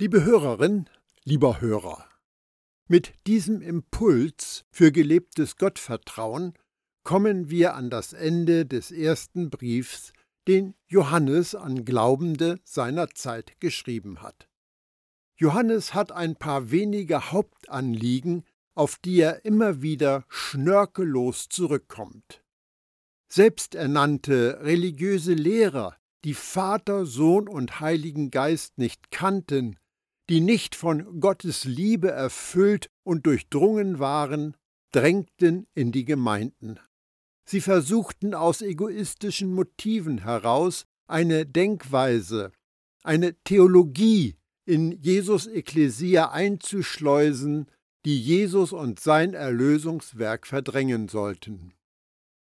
Liebe 0.00 0.24
Hörerin, 0.24 0.88
lieber 1.24 1.60
Hörer, 1.60 2.08
mit 2.88 3.12
diesem 3.26 3.60
Impuls 3.60 4.64
für 4.70 4.92
gelebtes 4.92 5.58
Gottvertrauen 5.58 6.54
kommen 7.02 7.50
wir 7.50 7.74
an 7.74 7.90
das 7.90 8.14
Ende 8.14 8.64
des 8.64 8.92
ersten 8.92 9.50
Briefs, 9.50 10.14
den 10.48 10.74
Johannes 10.88 11.54
an 11.54 11.84
Glaubende 11.84 12.60
seiner 12.64 13.10
Zeit 13.10 13.60
geschrieben 13.60 14.22
hat. 14.22 14.48
Johannes 15.36 15.92
hat 15.92 16.12
ein 16.12 16.34
paar 16.34 16.70
wenige 16.70 17.30
Hauptanliegen, 17.30 18.46
auf 18.74 18.96
die 18.96 19.20
er 19.20 19.44
immer 19.44 19.82
wieder 19.82 20.24
schnörkellos 20.30 21.50
zurückkommt. 21.50 22.42
Selbsternannte 23.28 24.60
religiöse 24.62 25.34
Lehrer, 25.34 25.94
die 26.24 26.32
Vater, 26.32 27.04
Sohn 27.04 27.48
und 27.48 27.80
Heiligen 27.80 28.30
Geist 28.30 28.78
nicht 28.78 29.10
kannten, 29.10 29.76
die 30.30 30.40
nicht 30.40 30.76
von 30.76 31.18
Gottes 31.18 31.64
Liebe 31.64 32.12
erfüllt 32.12 32.88
und 33.02 33.26
durchdrungen 33.26 33.98
waren, 33.98 34.56
drängten 34.92 35.66
in 35.74 35.90
die 35.90 36.04
Gemeinden. 36.04 36.78
Sie 37.44 37.60
versuchten 37.60 38.32
aus 38.32 38.62
egoistischen 38.62 39.52
Motiven 39.52 40.18
heraus 40.18 40.86
eine 41.08 41.46
Denkweise, 41.46 42.52
eine 43.02 43.34
Theologie 43.42 44.36
in 44.66 44.92
Jesus 45.02 45.48
Ekklesia 45.48 46.30
einzuschleusen, 46.30 47.68
die 48.04 48.20
Jesus 48.20 48.72
und 48.72 49.00
sein 49.00 49.34
Erlösungswerk 49.34 50.46
verdrängen 50.46 51.08
sollten. 51.08 51.74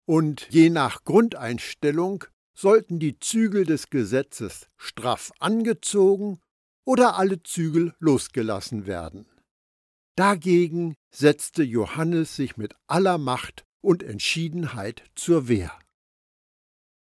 Und 0.05 0.49
je 0.51 0.69
nach 0.69 1.05
Grundeinstellung 1.05 2.25
sollten 2.53 2.99
die 2.99 3.19
Zügel 3.21 3.65
des 3.65 3.89
Gesetzes 3.89 4.69
straff 4.77 5.33
angezogen 5.39 6.41
oder 6.91 7.17
alle 7.17 7.41
Zügel 7.45 7.95
losgelassen 8.01 8.85
werden. 8.85 9.25
Dagegen 10.17 10.97
setzte 11.13 11.63
Johannes 11.63 12.35
sich 12.35 12.57
mit 12.57 12.75
aller 12.89 13.17
Macht 13.17 13.65
und 13.81 14.03
Entschiedenheit 14.03 15.05
zur 15.15 15.47
Wehr. 15.47 15.71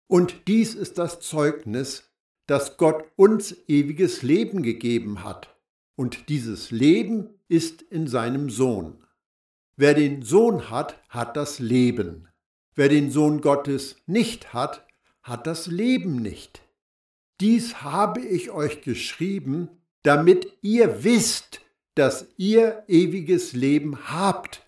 Und 0.06 0.48
dies 0.48 0.76
ist 0.76 1.00
das 1.00 1.22
Zeugnis, 1.22 2.12
dass 2.46 2.78
Gott 2.78 3.04
uns 3.16 3.56
ewiges 3.68 4.22
Leben 4.22 4.62
gegeben 4.62 5.24
hat, 5.24 5.58
und 5.96 6.30
dieses 6.30 6.70
Leben 6.70 7.32
ist 7.48 7.82
in 7.82 8.06
seinem 8.06 8.52
Sohn. 8.52 9.04
Wer 9.76 9.96
den 9.96 10.22
Sohn 10.22 10.70
hat, 10.70 11.02
hat 11.10 11.36
das 11.36 11.58
Leben. 11.58 12.28
Wer 12.76 12.90
den 12.90 13.10
Sohn 13.10 13.42
Gottes 13.42 13.96
nicht 14.06 14.54
hat, 14.54 14.86
hat 15.24 15.48
das 15.48 15.66
Leben 15.66 16.18
nicht. 16.18 16.62
Dies 17.42 17.82
habe 17.82 18.20
ich 18.20 18.52
euch 18.52 18.82
geschrieben, 18.82 19.79
damit 20.04 20.48
ihr 20.62 21.04
wisst, 21.04 21.62
dass 21.96 22.28
ihr 22.38 22.84
ewiges 22.88 23.54
Leben 23.54 24.10
habt, 24.10 24.66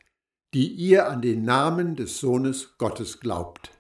die 0.54 0.68
ihr 0.68 1.08
an 1.08 1.22
den 1.22 1.44
Namen 1.44 1.96
des 1.96 2.20
Sohnes 2.20 2.78
Gottes 2.78 3.20
glaubt. 3.20 3.72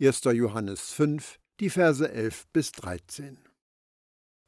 1. 0.00 0.24
Johannes 0.24 0.92
5, 0.92 1.38
die 1.60 1.70
Verse 1.70 2.10
11 2.10 2.46
bis 2.52 2.72
13. 2.72 3.38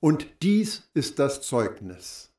Und 0.00 0.26
dies 0.42 0.88
ist 0.94 1.18
das 1.18 1.42
Zeugnis. 1.42 2.32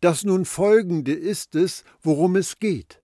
Das 0.00 0.24
nun 0.24 0.44
folgende 0.44 1.12
ist 1.12 1.54
es, 1.54 1.84
worum 2.02 2.36
es 2.36 2.58
geht. 2.58 3.02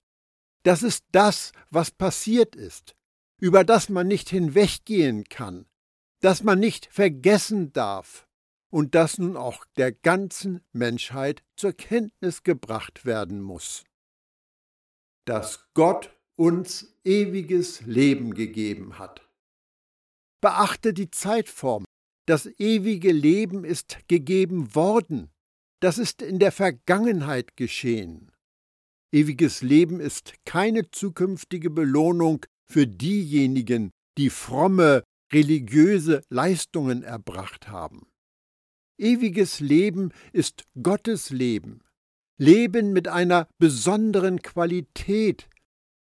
Das 0.63 0.83
ist 0.83 1.05
das, 1.11 1.51
was 1.69 1.91
passiert 1.91 2.55
ist, 2.55 2.95
über 3.39 3.63
das 3.63 3.89
man 3.89 4.07
nicht 4.07 4.29
hinweggehen 4.29 5.23
kann, 5.23 5.67
das 6.19 6.43
man 6.43 6.59
nicht 6.59 6.87
vergessen 6.91 7.71
darf 7.71 8.26
und 8.69 8.95
das 8.95 9.17
nun 9.17 9.37
auch 9.37 9.65
der 9.77 9.91
ganzen 9.91 10.61
Menschheit 10.71 11.43
zur 11.55 11.73
Kenntnis 11.73 12.43
gebracht 12.43 13.05
werden 13.05 13.41
muss. 13.41 13.83
Dass 15.25 15.67
Gott 15.73 16.13
uns 16.35 16.93
ewiges 17.03 17.81
Leben 17.81 18.33
gegeben 18.33 18.99
hat. 18.99 19.27
Beachte 20.41 20.93
die 20.93 21.09
Zeitform. 21.09 21.85
Das 22.27 22.45
ewige 22.59 23.11
Leben 23.11 23.63
ist 23.63 23.97
gegeben 24.07 24.75
worden. 24.75 25.31
Das 25.81 25.97
ist 25.97 26.21
in 26.21 26.39
der 26.39 26.51
Vergangenheit 26.51 27.55
geschehen. 27.55 28.31
Ewiges 29.11 29.61
Leben 29.61 29.99
ist 29.99 30.33
keine 30.45 30.91
zukünftige 30.91 31.69
Belohnung 31.69 32.45
für 32.69 32.85
diejenigen, 32.85 33.91
die 34.17 34.29
fromme, 34.29 35.03
religiöse 35.31 36.21
Leistungen 36.29 37.03
erbracht 37.03 37.69
haben. 37.69 38.07
Ewiges 38.97 39.59
Leben 39.59 40.11
ist 40.33 40.65
Gottes 40.81 41.29
Leben. 41.29 41.81
Leben 42.37 42.93
mit 42.93 43.07
einer 43.07 43.47
besonderen 43.57 44.41
Qualität. 44.41 45.49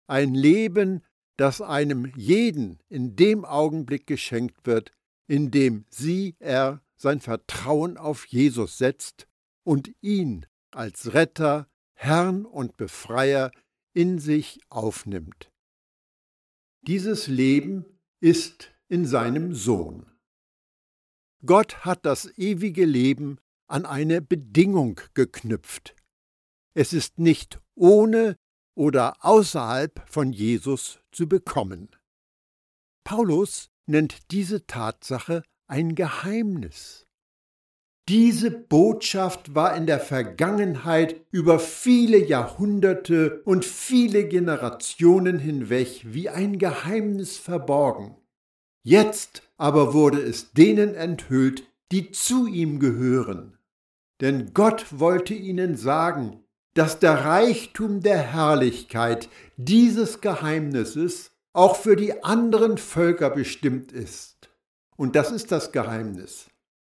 Ein 0.07 0.35
Leben, 0.35 1.03
das 1.37 1.61
einem 1.61 2.13
jeden 2.17 2.79
in 2.89 3.17
dem 3.17 3.45
Augenblick 3.45 4.07
geschenkt 4.07 4.67
wird, 4.67 4.93
in 5.27 5.51
dem 5.51 5.85
sie, 5.89 6.37
er, 6.39 6.83
sein 6.97 7.21
Vertrauen 7.21 7.97
auf 7.97 8.27
Jesus 8.27 8.79
setzt 8.79 9.27
und 9.65 9.91
ihn 10.01 10.47
als 10.71 11.15
Retter, 11.15 11.69
Herrn 11.95 12.45
und 12.45 12.77
Befreier 12.77 13.51
in 13.93 14.19
sich 14.19 14.61
aufnimmt. 14.69 15.53
Dieses 16.83 17.29
Leben 17.29 17.85
ist 18.21 18.73
in 18.89 19.07
seinem 19.07 19.55
Sohn. 19.55 20.14
Gott 21.47 21.85
hat 21.85 22.07
das 22.07 22.31
ewige 22.39 22.85
Leben 22.85 23.39
an 23.67 23.85
eine 23.85 24.23
Bedingung 24.23 25.01
geknüpft. 25.15 25.95
Es 26.75 26.93
ist 26.93 27.19
nicht 27.19 27.61
ohne 27.75 28.37
oder 28.75 29.15
außerhalb 29.21 30.03
von 30.09 30.33
Jesus 30.33 31.01
zu 31.13 31.29
bekommen. 31.29 31.91
Paulus 33.05 33.69
nennt 33.87 34.31
diese 34.31 34.67
Tatsache 34.67 35.43
ein 35.67 35.95
Geheimnis. 35.95 37.07
Diese 38.09 38.51
Botschaft 38.51 39.55
war 39.55 39.77
in 39.77 39.87
der 39.87 40.01
Vergangenheit 40.01 41.25
über 41.31 41.59
viele 41.59 42.19
Jahrhunderte 42.19 43.43
und 43.45 43.65
viele 43.65 44.29
Generationen 44.29 45.39
hinweg 45.39 46.03
wie 46.05 46.29
ein 46.29 46.59
Geheimnis 46.59 47.39
verborgen. 47.39 48.17
Jetzt 48.87 49.43
aber 49.57 49.95
wurde 49.95 50.21
es 50.21 50.53
denen 50.53 50.95
enthüllt, 50.95 51.65
die 51.91 52.13
zu 52.13 52.47
ihm 52.47 52.81
gehören. 52.81 53.57
Denn 54.21 54.53
Gott 54.53 54.87
wollte 54.91 55.33
ihnen 55.33 55.77
sagen, 55.77 56.45
dass 56.75 56.99
der 56.99 57.25
Reichtum 57.25 58.03
der 58.03 58.19
Herrlichkeit 58.19 59.31
dieses 59.57 60.21
Geheimnisses 60.21 61.31
auch 61.55 61.77
für 61.77 61.97
die 61.97 62.23
anderen 62.25 62.77
Völker 62.77 63.31
bestimmt 63.31 63.91
ist. 63.91 64.51
Und 64.97 65.17
das 65.17 65.31
ist 65.31 65.51
das 65.51 65.73
Geheimnis. 65.73 66.51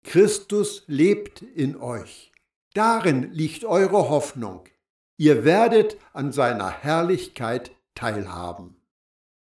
Christus 0.05 0.85
lebt 0.89 1.43
in 1.43 1.77
euch. 1.77 2.33
Darin 2.75 3.33
liegt 3.33 3.65
eure 3.65 4.11
Hoffnung. 4.11 4.65
Ihr 5.17 5.45
werdet 5.45 5.97
an 6.13 6.33
seiner 6.33 6.71
Herrlichkeit 6.71 7.73
teilhaben. 7.95 8.77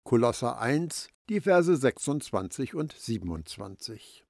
Kolosser 0.05 0.61
1, 0.61 1.09
die 1.29 1.41
Verse 1.41 1.77
26 1.77 2.75
und 2.75 2.93
27. 2.93 4.25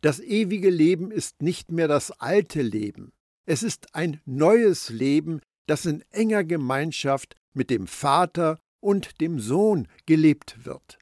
Das 0.00 0.20
ewige 0.20 0.70
Leben 0.70 1.10
ist 1.10 1.42
nicht 1.42 1.72
mehr 1.72 1.88
das 1.88 2.10
alte 2.12 2.62
Leben. 2.62 3.12
Es 3.44 3.62
ist 3.62 3.94
ein 3.94 4.20
neues 4.24 4.88
Leben, 4.88 5.40
das 5.66 5.84
in 5.84 6.02
enger 6.10 6.44
Gemeinschaft 6.44 7.36
mit 7.54 7.70
dem 7.70 7.86
Vater 7.86 8.58
und 8.80 9.20
dem 9.20 9.40
Sohn 9.40 9.88
gelebt 10.04 10.64
wird. 10.64 10.98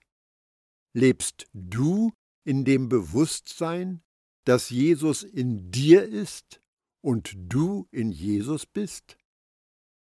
Lebst 0.95 1.47
du 1.53 2.13
in 2.45 2.65
dem 2.65 2.89
Bewusstsein, 2.89 4.03
dass 4.45 4.71
Jesus 4.71 5.23
in 5.23 5.71
dir 5.71 6.05
ist 6.05 6.61
und 7.03 7.35
du 7.37 7.89
in 7.91 8.13
Jesus 8.13 8.65
bist? 8.65 9.19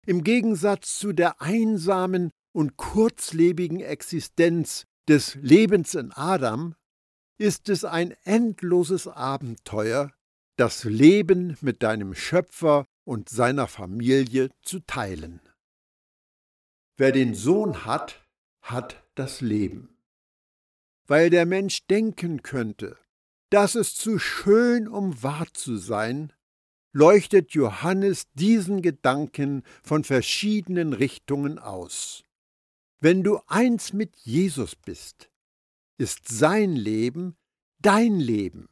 Im 0.07 0.25
Gegensatz 0.25 0.99
zu 0.99 1.13
der 1.13 1.43
einsamen 1.43 2.31
und 2.53 2.77
kurzlebigen 2.77 3.81
Existenz 3.81 4.87
des 5.09 5.37
Lebens 5.37 5.95
in 5.95 6.13
Adam 6.13 6.75
ist 7.39 7.69
es 7.69 7.85
ein 7.85 8.15
endloses 8.25 9.09
Abenteuer, 9.09 10.13
das 10.57 10.85
Leben 10.85 11.57
mit 11.61 11.83
deinem 11.83 12.15
Schöpfer 12.15 12.85
und 13.05 13.29
seiner 13.29 13.69
Familie 13.69 14.51
zu 14.63 14.81
teilen. 14.81 15.41
Wer 16.99 17.13
den 17.13 17.35
Sohn 17.35 17.87
hat, 17.87 18.27
hat 18.61 19.03
das 19.15 19.41
Leben. 19.41 19.97
Weil 21.07 21.31
der 21.31 21.47
Mensch 21.47 21.87
denken 21.87 22.43
könnte, 22.43 22.99
dass 23.51 23.77
es 23.77 23.95
zu 23.95 24.19
schön, 24.19 24.89
um 24.89 25.23
wahr 25.23 25.47
zu 25.55 25.79
sein, 25.79 26.35
leuchtet 26.93 27.53
Johannes 27.53 28.31
diesen 28.35 28.83
Gedanken 28.83 29.63
von 29.83 30.05
verschiedenen 30.05 30.93
Richtungen 30.93 31.59
aus. 31.59 32.25
Wenn 33.01 33.23
du 33.23 33.39
eins 33.47 33.93
mit 33.93 34.17
Jesus 34.17 34.75
bist, 34.75 35.31
ist 35.99 36.29
sein 36.29 36.75
Leben 36.75 37.37
dein 37.81 38.19
Leben. 38.19 38.69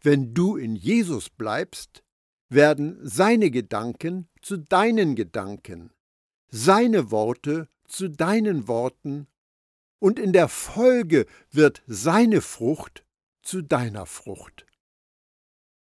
Wenn 0.00 0.32
du 0.32 0.56
in 0.56 0.76
Jesus 0.76 1.28
bleibst, 1.28 2.04
werden 2.48 2.98
seine 3.02 3.50
Gedanken 3.50 4.28
zu 4.42 4.58
deinen 4.58 5.16
Gedanken, 5.16 5.92
seine 6.48 7.10
Worte 7.10 7.68
zu 7.86 8.08
deinen 8.08 8.68
Worten, 8.68 9.26
und 9.98 10.18
in 10.18 10.32
der 10.32 10.48
Folge 10.48 11.26
wird 11.50 11.82
seine 11.86 12.40
Frucht 12.40 13.04
zu 13.42 13.62
deiner 13.62 14.06
Frucht. 14.06 14.66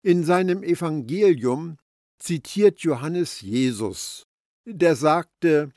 In 0.02 0.24
seinem 0.24 0.62
Evangelium 0.62 1.78
zitiert 2.18 2.80
Johannes 2.80 3.42
Jesus, 3.42 4.26
der 4.64 4.96
sagte, 4.96 5.72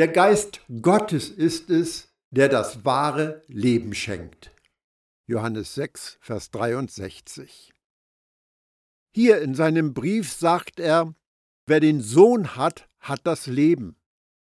der 0.00 0.08
Geist 0.08 0.62
Gottes 0.80 1.28
ist 1.28 1.68
es, 1.68 2.08
der 2.30 2.48
das 2.48 2.86
wahre 2.86 3.42
Leben 3.48 3.92
schenkt. 3.92 4.50
Johannes 5.26 5.74
6, 5.74 6.16
Vers 6.22 6.50
63. 6.52 7.74
Hier 9.14 9.42
in 9.42 9.54
seinem 9.54 9.92
Brief 9.92 10.32
sagt 10.32 10.80
er, 10.80 11.14
wer 11.66 11.80
den 11.80 12.00
Sohn 12.00 12.56
hat, 12.56 12.88
hat 12.98 13.26
das 13.26 13.46
Leben. 13.46 13.94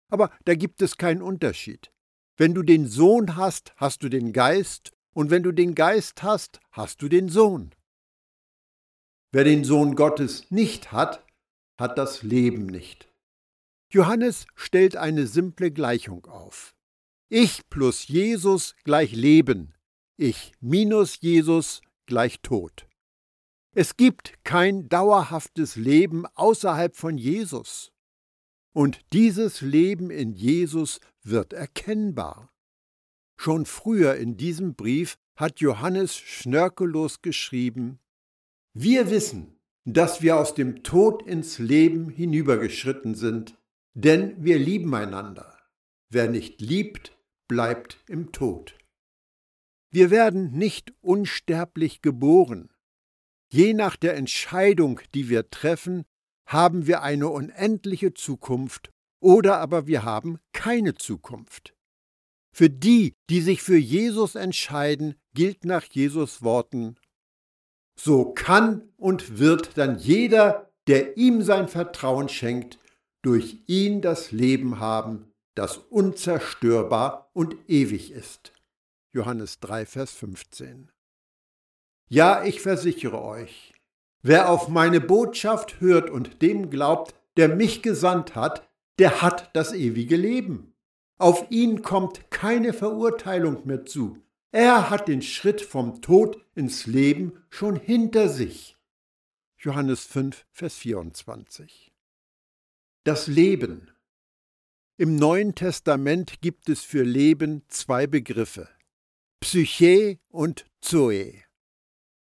Aber 0.09 0.31
da 0.43 0.53
gibt 0.53 0.81
es 0.81 0.97
keinen 0.97 1.21
Unterschied. 1.21 1.93
Wenn 2.35 2.53
du 2.53 2.61
den 2.61 2.85
Sohn 2.85 3.37
hast, 3.37 3.71
hast 3.77 4.03
du 4.03 4.09
den 4.09 4.33
Geist, 4.33 4.91
und 5.13 5.29
wenn 5.29 5.43
du 5.43 5.53
den 5.53 5.75
Geist 5.75 6.23
hast, 6.23 6.59
hast 6.71 7.01
du 7.01 7.07
den 7.07 7.29
Sohn. 7.29 7.73
Wer 9.31 9.45
den 9.45 9.63
Sohn 9.63 9.95
Gottes 9.95 10.51
nicht 10.51 10.91
hat, 10.91 11.25
hat 11.79 11.97
das 11.97 12.21
Leben 12.21 12.65
nicht. 12.65 13.06
Johannes 13.89 14.47
stellt 14.55 14.97
eine 14.97 15.27
simple 15.27 15.71
Gleichung 15.71 16.25
auf. 16.25 16.75
Ich 17.29 17.69
plus 17.69 18.07
Jesus 18.07 18.75
gleich 18.83 19.13
Leben, 19.13 19.73
ich 20.17 20.53
minus 20.59 21.21
Jesus 21.21 21.81
gleich 22.05 22.41
Tod. 22.41 22.87
Es 23.73 23.95
gibt 23.95 24.43
kein 24.43 24.89
dauerhaftes 24.89 25.75
Leben 25.75 26.25
außerhalb 26.25 26.95
von 26.95 27.17
Jesus. 27.17 27.91
Und 28.73 28.99
dieses 29.13 29.61
Leben 29.61 30.09
in 30.09 30.33
Jesus 30.33 30.99
wird 31.23 31.53
erkennbar. 31.53 32.51
Schon 33.39 33.65
früher 33.65 34.15
in 34.15 34.35
diesem 34.35 34.75
Brief 34.75 35.17
hat 35.35 35.59
Johannes 35.59 36.17
schnörkellos 36.17 37.21
geschrieben, 37.21 37.99
Wir 38.73 39.09
wissen, 39.09 39.59
dass 39.85 40.21
wir 40.21 40.37
aus 40.37 40.55
dem 40.55 40.83
Tod 40.83 41.21
ins 41.23 41.59
Leben 41.59 42.09
hinübergeschritten 42.09 43.15
sind, 43.15 43.57
denn 43.97 44.35
wir 44.43 44.59
lieben 44.59 44.93
einander. 44.93 45.57
Wer 46.09 46.29
nicht 46.29 46.61
liebt, 46.61 47.17
bleibt 47.47 47.97
im 48.07 48.31
Tod. 48.31 48.77
Wir 49.91 50.11
werden 50.11 50.51
nicht 50.51 50.93
unsterblich 51.01 52.03
geboren. 52.03 52.71
Je 53.51 53.73
nach 53.73 53.95
der 53.95 54.15
Entscheidung, 54.15 55.01
die 55.15 55.29
wir 55.29 55.49
treffen, 55.49 56.05
haben 56.47 56.85
wir 56.85 57.01
eine 57.01 57.29
unendliche 57.29 58.13
Zukunft 58.13 58.91
oder 59.19 59.57
aber 59.57 59.87
wir 59.87 60.03
haben 60.03 60.37
keine 60.53 60.93
Zukunft. 60.93 61.73
Für 62.53 62.69
die, 62.69 63.15
die 63.31 63.41
sich 63.41 63.63
für 63.63 63.77
Jesus 63.77 64.35
entscheiden, 64.35 65.15
gilt 65.33 65.65
nach 65.65 65.85
Jesus 65.85 66.43
Worten, 66.43 66.97
so 67.99 68.31
kann 68.31 68.93
und 68.95 69.39
wird 69.39 69.77
dann 69.77 69.97
jeder, 69.97 70.71
der 70.85 71.17
ihm 71.17 71.41
sein 71.41 71.67
Vertrauen 71.67 72.29
schenkt, 72.29 72.77
durch 73.27 73.57
ihn 73.67 73.99
das 73.99 74.31
Leben 74.31 74.79
haben, 74.79 75.33
das 75.53 75.75
unzerstörbar 75.75 77.29
und 77.33 77.57
ewig 77.67 78.13
ist. 78.13 78.53
Johannes 79.11 79.59
3, 79.59 79.85
Vers 79.85 80.13
15. 80.13 80.89
Ja, 82.07 82.45
ich 82.45 82.61
versichere 82.61 83.21
euch, 83.21 83.73
wer 84.21 84.49
auf 84.49 84.69
meine 84.69 85.01
Botschaft 85.01 85.81
hört 85.81 86.09
und 86.09 86.41
dem 86.41 86.69
glaubt, 86.69 87.15
der 87.35 87.49
mich 87.49 87.81
gesandt 87.81 88.35
hat, 88.35 88.65
der 88.97 89.21
hat 89.21 89.53
das 89.53 89.73
ewige 89.73 90.15
Leben. 90.15 90.73
Auf 91.17 91.51
ihn 91.51 91.81
kommt 91.81 92.31
keine 92.31 92.71
Verurteilung 92.71 93.67
mehr 93.67 93.85
zu. 93.85 94.23
Er 94.53 94.89
hat 94.89 95.09
den 95.09 95.21
Schritt 95.21 95.59
vom 95.59 96.01
Tod 96.01 96.41
ins 96.55 96.85
Leben 96.85 97.43
schon 97.49 97.75
hinter 97.75 98.29
sich. 98.29 98.77
Johannes 99.57 100.05
5, 100.05 100.45
Vers 100.53 100.75
24. 100.75 101.91
Das 103.07 103.27
Leben. 103.27 103.89
Im 104.97 105.15
Neuen 105.15 105.55
Testament 105.55 106.41
gibt 106.41 106.67
es 106.67 106.81
für 106.81 107.03
Leben 107.03 107.63
zwei 107.69 108.05
Begriffe. 108.05 108.67
Psyche 109.39 110.19
und 110.27 110.65
Zoe. 110.81 111.35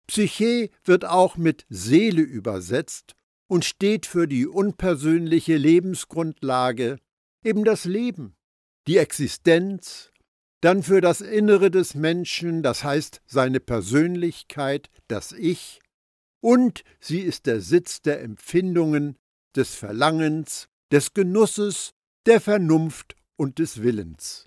Psyche 0.07 0.69
wird 0.83 1.05
auch 1.05 1.37
mit 1.37 1.65
Seele 1.69 2.21
übersetzt 2.21 3.15
und 3.47 3.63
steht 3.63 4.05
für 4.05 4.27
die 4.27 4.45
unpersönliche 4.45 5.55
Lebensgrundlage, 5.55 6.97
eben 7.45 7.63
das 7.63 7.85
Leben 7.85 8.35
die 8.89 8.97
Existenz, 8.97 10.11
dann 10.59 10.83
für 10.83 10.99
das 10.99 11.21
Innere 11.21 11.71
des 11.71 11.95
Menschen, 11.95 12.61
das 12.61 12.83
heißt 12.83 13.21
seine 13.25 13.61
Persönlichkeit, 13.61 14.89
das 15.07 15.31
Ich, 15.31 15.79
und 16.41 16.83
sie 16.99 17.21
ist 17.21 17.45
der 17.45 17.61
Sitz 17.61 18.01
der 18.01 18.21
Empfindungen, 18.21 19.17
des 19.57 19.75
Verlangens, 19.75 20.67
des 20.91 21.13
Genusses, 21.13 21.91
der 22.25 22.39
Vernunft 22.39 23.15
und 23.35 23.59
des 23.59 23.81
Willens. 23.81 24.45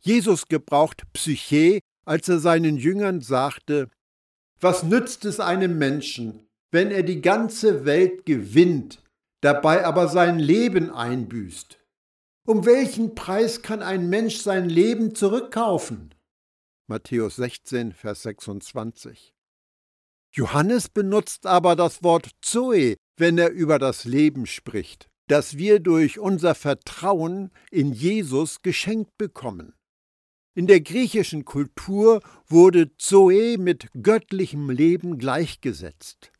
Jesus 0.00 0.48
gebraucht 0.48 1.02
Psyche, 1.12 1.80
als 2.06 2.28
er 2.28 2.38
seinen 2.38 2.76
Jüngern 2.76 3.20
sagte, 3.20 3.90
was 4.60 4.82
nützt 4.82 5.24
es 5.24 5.40
einem 5.40 5.78
Menschen, 5.78 6.46
wenn 6.70 6.90
er 6.90 7.02
die 7.02 7.20
ganze 7.20 7.84
Welt 7.84 8.24
gewinnt, 8.24 9.02
dabei 9.40 9.84
aber 9.84 10.08
sein 10.08 10.38
Leben 10.38 10.90
einbüßt? 10.90 11.78
Um 12.46 12.66
welchen 12.66 13.14
Preis 13.14 13.62
kann 13.62 13.82
ein 13.82 14.08
Mensch 14.08 14.38
sein 14.38 14.68
Leben 14.68 15.14
zurückkaufen? 15.14 16.14
Matthäus 16.86 17.36
16, 17.36 17.92
Vers 17.92 18.22
26. 18.22 19.34
Johannes 20.32 20.88
benutzt 20.88 21.46
aber 21.46 21.76
das 21.76 22.02
Wort 22.02 22.30
Zoe, 22.42 22.96
wenn 23.16 23.38
er 23.38 23.50
über 23.50 23.78
das 23.78 24.04
Leben 24.04 24.46
spricht, 24.46 25.08
das 25.28 25.56
wir 25.56 25.80
durch 25.80 26.18
unser 26.18 26.54
Vertrauen 26.54 27.50
in 27.70 27.92
Jesus 27.92 28.62
geschenkt 28.62 29.16
bekommen. 29.18 29.74
In 30.56 30.66
der 30.66 30.80
griechischen 30.80 31.44
Kultur 31.44 32.22
wurde 32.46 32.96
Zoe 32.96 33.58
mit 33.58 33.88
göttlichem 34.00 34.70
Leben 34.70 35.18
gleichgesetzt. 35.18 36.30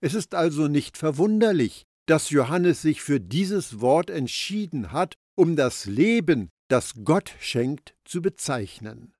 Es 0.00 0.14
ist 0.14 0.34
also 0.34 0.68
nicht 0.68 0.96
verwunderlich, 0.96 1.84
dass 2.06 2.30
Johannes 2.30 2.82
sich 2.82 3.02
für 3.02 3.20
dieses 3.20 3.80
Wort 3.80 4.10
entschieden 4.10 4.92
hat 4.92 5.16
um 5.36 5.56
das 5.56 5.86
Leben, 5.86 6.50
das 6.68 6.94
Gott 7.04 7.34
schenkt, 7.40 7.94
zu 8.04 8.22
bezeichnen. 8.22 9.14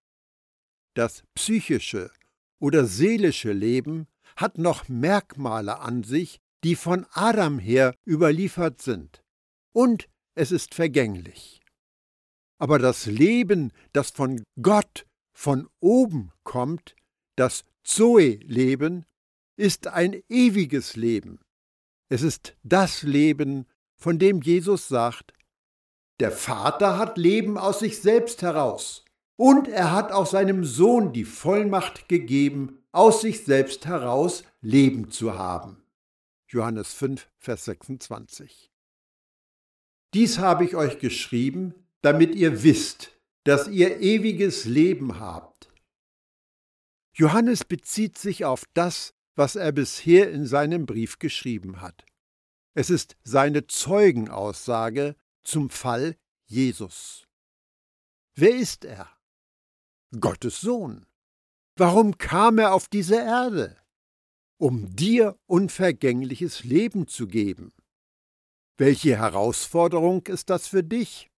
Das 0.95 1.25
psychische 1.35 2.11
oder 2.61 2.85
seelische 2.85 3.53
Leben 3.53 4.07
hat 4.37 4.59
noch 4.59 4.89
Merkmale 4.89 5.81
an 5.81 6.05
sich, 6.05 6.41
die 6.65 6.77
von 6.77 7.07
Adam 7.13 7.59
her 7.59 7.95
überliefert 8.07 8.81
sind, 8.81 9.23
und 9.73 10.09
es 10.35 10.51
ist 10.51 10.75
vergänglich. 10.75 11.61
Aber 12.59 12.79
das 12.79 13.07
Leben, 13.07 13.73
das 13.93 14.11
von 14.11 14.43
Gott 14.61 15.07
von 15.33 15.69
oben 15.81 16.33
kommt, 16.43 16.97
das 17.37 17.65
Zoe-Leben, 17.83 19.05
ist 19.57 19.89
ein 19.89 20.23
ewiges 20.29 20.97
Leben. 20.97 21.41
Es 22.09 22.23
ist 22.23 22.57
das 22.63 23.03
Leben, 23.03 23.67
von 23.97 24.19
dem 24.19 24.41
Jesus 24.41 24.89
sagt, 24.89 25.35
der 26.21 26.33
Vater 26.33 26.97
hat 26.97 27.19
Leben 27.19 27.59
aus 27.59 27.81
sich 27.81 28.01
selbst 28.01 28.43
heraus. 28.43 29.05
Und 29.37 29.67
er 29.69 29.91
hat 29.93 30.13
auch 30.13 30.27
seinem 30.27 30.65
Sohn 30.65 31.13
die 31.13 31.25
Vollmacht 31.25 32.09
gegeben, 32.09 32.79
aus 32.93 33.21
sich 33.21 33.45
selbst 33.45 33.85
heraus 33.85 34.45
Leben 34.61 35.11
zu 35.11 35.37
haben. 35.37 35.84
Johannes 36.55 36.95
5, 36.95 37.29
Vers 37.41 37.65
26. 37.65 38.71
Dies 40.15 40.39
habe 40.39 40.65
ich 40.65 40.77
euch 40.77 41.01
geschrieben, 41.01 41.75
damit 42.01 42.37
ihr 42.37 42.63
wisst, 42.63 43.11
dass 43.43 43.67
ihr 43.67 43.99
ewiges 43.99 44.65
Leben 44.65 45.19
habt. 45.19 45.73
Johannes 47.13 47.65
bezieht 47.65 48.19
sich 48.19 48.45
auf 48.45 48.63
das, 48.73 49.15
was 49.35 49.57
er 49.57 49.73
bisher 49.73 50.31
in 50.31 50.47
seinem 50.47 50.87
Brief 50.87 51.19
geschrieben 51.19 51.81
hat. 51.81 52.07
Es 52.75 52.89
ist 52.89 53.17
seine 53.25 53.67
Zeugenaussage, 53.67 55.17
zum 55.43 55.71
Fall 55.71 56.17
Jesus. 56.47 57.27
Wer 58.37 58.55
ist 58.55 58.85
er? 58.85 59.11
Gottes 60.21 60.61
Sohn. 60.61 61.05
Warum 61.77 62.17
kam 62.17 62.59
er 62.59 62.75
auf 62.75 62.87
diese 62.87 63.17
Erde? 63.17 63.84
Um 64.65 64.97
dir 64.97 65.39
unvergängliches 65.45 66.65
Leben 66.65 67.07
zu 67.07 67.27
geben. 67.27 67.75
Welche 68.79 69.19
Herausforderung 69.19 70.27
ist 70.27 70.49
das 70.49 70.69
für 70.69 70.83
dich? 70.83 71.31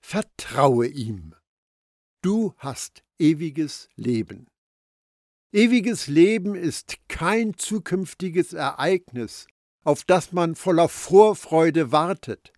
Vertraue 0.00 0.86
ihm. 0.86 1.34
Du 2.22 2.54
hast 2.56 3.04
ewiges 3.18 3.90
Leben. 3.96 4.46
Ewiges 5.52 6.06
Leben 6.06 6.54
ist 6.54 6.96
kein 7.08 7.58
zukünftiges 7.58 8.54
Ereignis, 8.54 9.48
auf 9.84 10.04
das 10.04 10.32
man 10.32 10.54
voller 10.54 10.88
Vorfreude 10.88 11.92
wartet. 11.92 12.54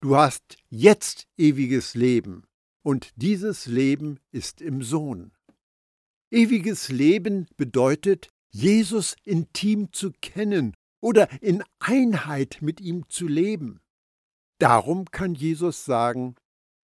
Du 0.00 0.16
hast 0.16 0.56
jetzt 0.70 1.28
ewiges 1.36 1.94
Leben, 1.94 2.46
und 2.82 3.12
dieses 3.16 3.66
Leben 3.66 4.18
ist 4.30 4.62
im 4.62 4.82
Sohn. 4.82 5.32
Ewiges 6.30 6.88
Leben 6.88 7.46
bedeutet, 7.58 8.30
Jesus 8.50 9.16
intim 9.24 9.92
zu 9.92 10.12
kennen 10.20 10.74
oder 11.00 11.28
in 11.42 11.62
Einheit 11.78 12.58
mit 12.60 12.80
ihm 12.80 13.08
zu 13.08 13.28
leben. 13.28 13.80
Darum 14.58 15.04
kann 15.10 15.34
Jesus 15.34 15.84
sagen, 15.84 16.34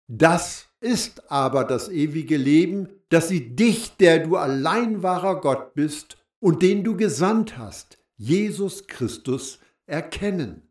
das 0.08 0.68
ist 0.80 1.30
aber 1.30 1.64
das 1.64 1.88
ewige 1.88 2.36
Leben, 2.36 2.88
dass 3.08 3.28
sie 3.28 3.54
dich, 3.54 3.96
der 3.96 4.26
du 4.26 4.36
allein 4.36 5.02
wahrer 5.02 5.40
Gott 5.40 5.74
bist 5.74 6.18
und 6.40 6.62
den 6.62 6.82
du 6.82 6.96
gesandt 6.96 7.56
hast, 7.56 7.98
Jesus 8.16 8.86
Christus, 8.88 9.60
erkennen. 9.86 10.62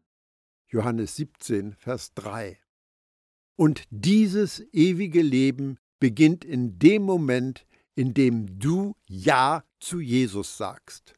Johannes 0.68 1.16
17, 1.16 1.74
Vers 1.76 2.14
3. 2.16 2.60
Und 3.56 3.84
dieses 3.90 4.66
ewige 4.74 5.22
Leben 5.22 5.78
beginnt 6.00 6.44
in 6.44 6.80
dem 6.80 7.04
Moment, 7.04 7.66
in 8.02 8.16
dem 8.16 8.58
du 8.58 8.96
Ja 9.08 9.64
zu 9.80 10.00
Jesus 10.00 10.58
sagst. 10.58 11.14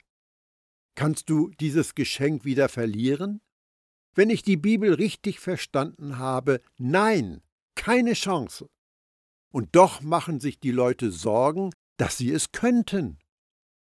Kannst 0.95 1.29
du 1.29 1.49
dieses 1.61 1.95
Geschenk 1.95 2.43
wieder 2.43 2.67
verlieren? 2.67 3.39
Wenn 4.15 4.29
ich 4.29 4.43
die 4.43 4.57
Bibel 4.57 4.93
richtig 4.93 5.39
verstanden 5.39 6.17
habe, 6.17 6.59
nein, 6.77 7.41
keine 7.75 8.15
Chance. 8.15 8.69
Und 9.49 9.77
doch 9.77 10.01
machen 10.01 10.41
sich 10.41 10.59
die 10.59 10.71
Leute 10.71 11.09
Sorgen, 11.13 11.69
dass 11.95 12.17
sie 12.17 12.31
es 12.31 12.51
könnten. 12.51 13.17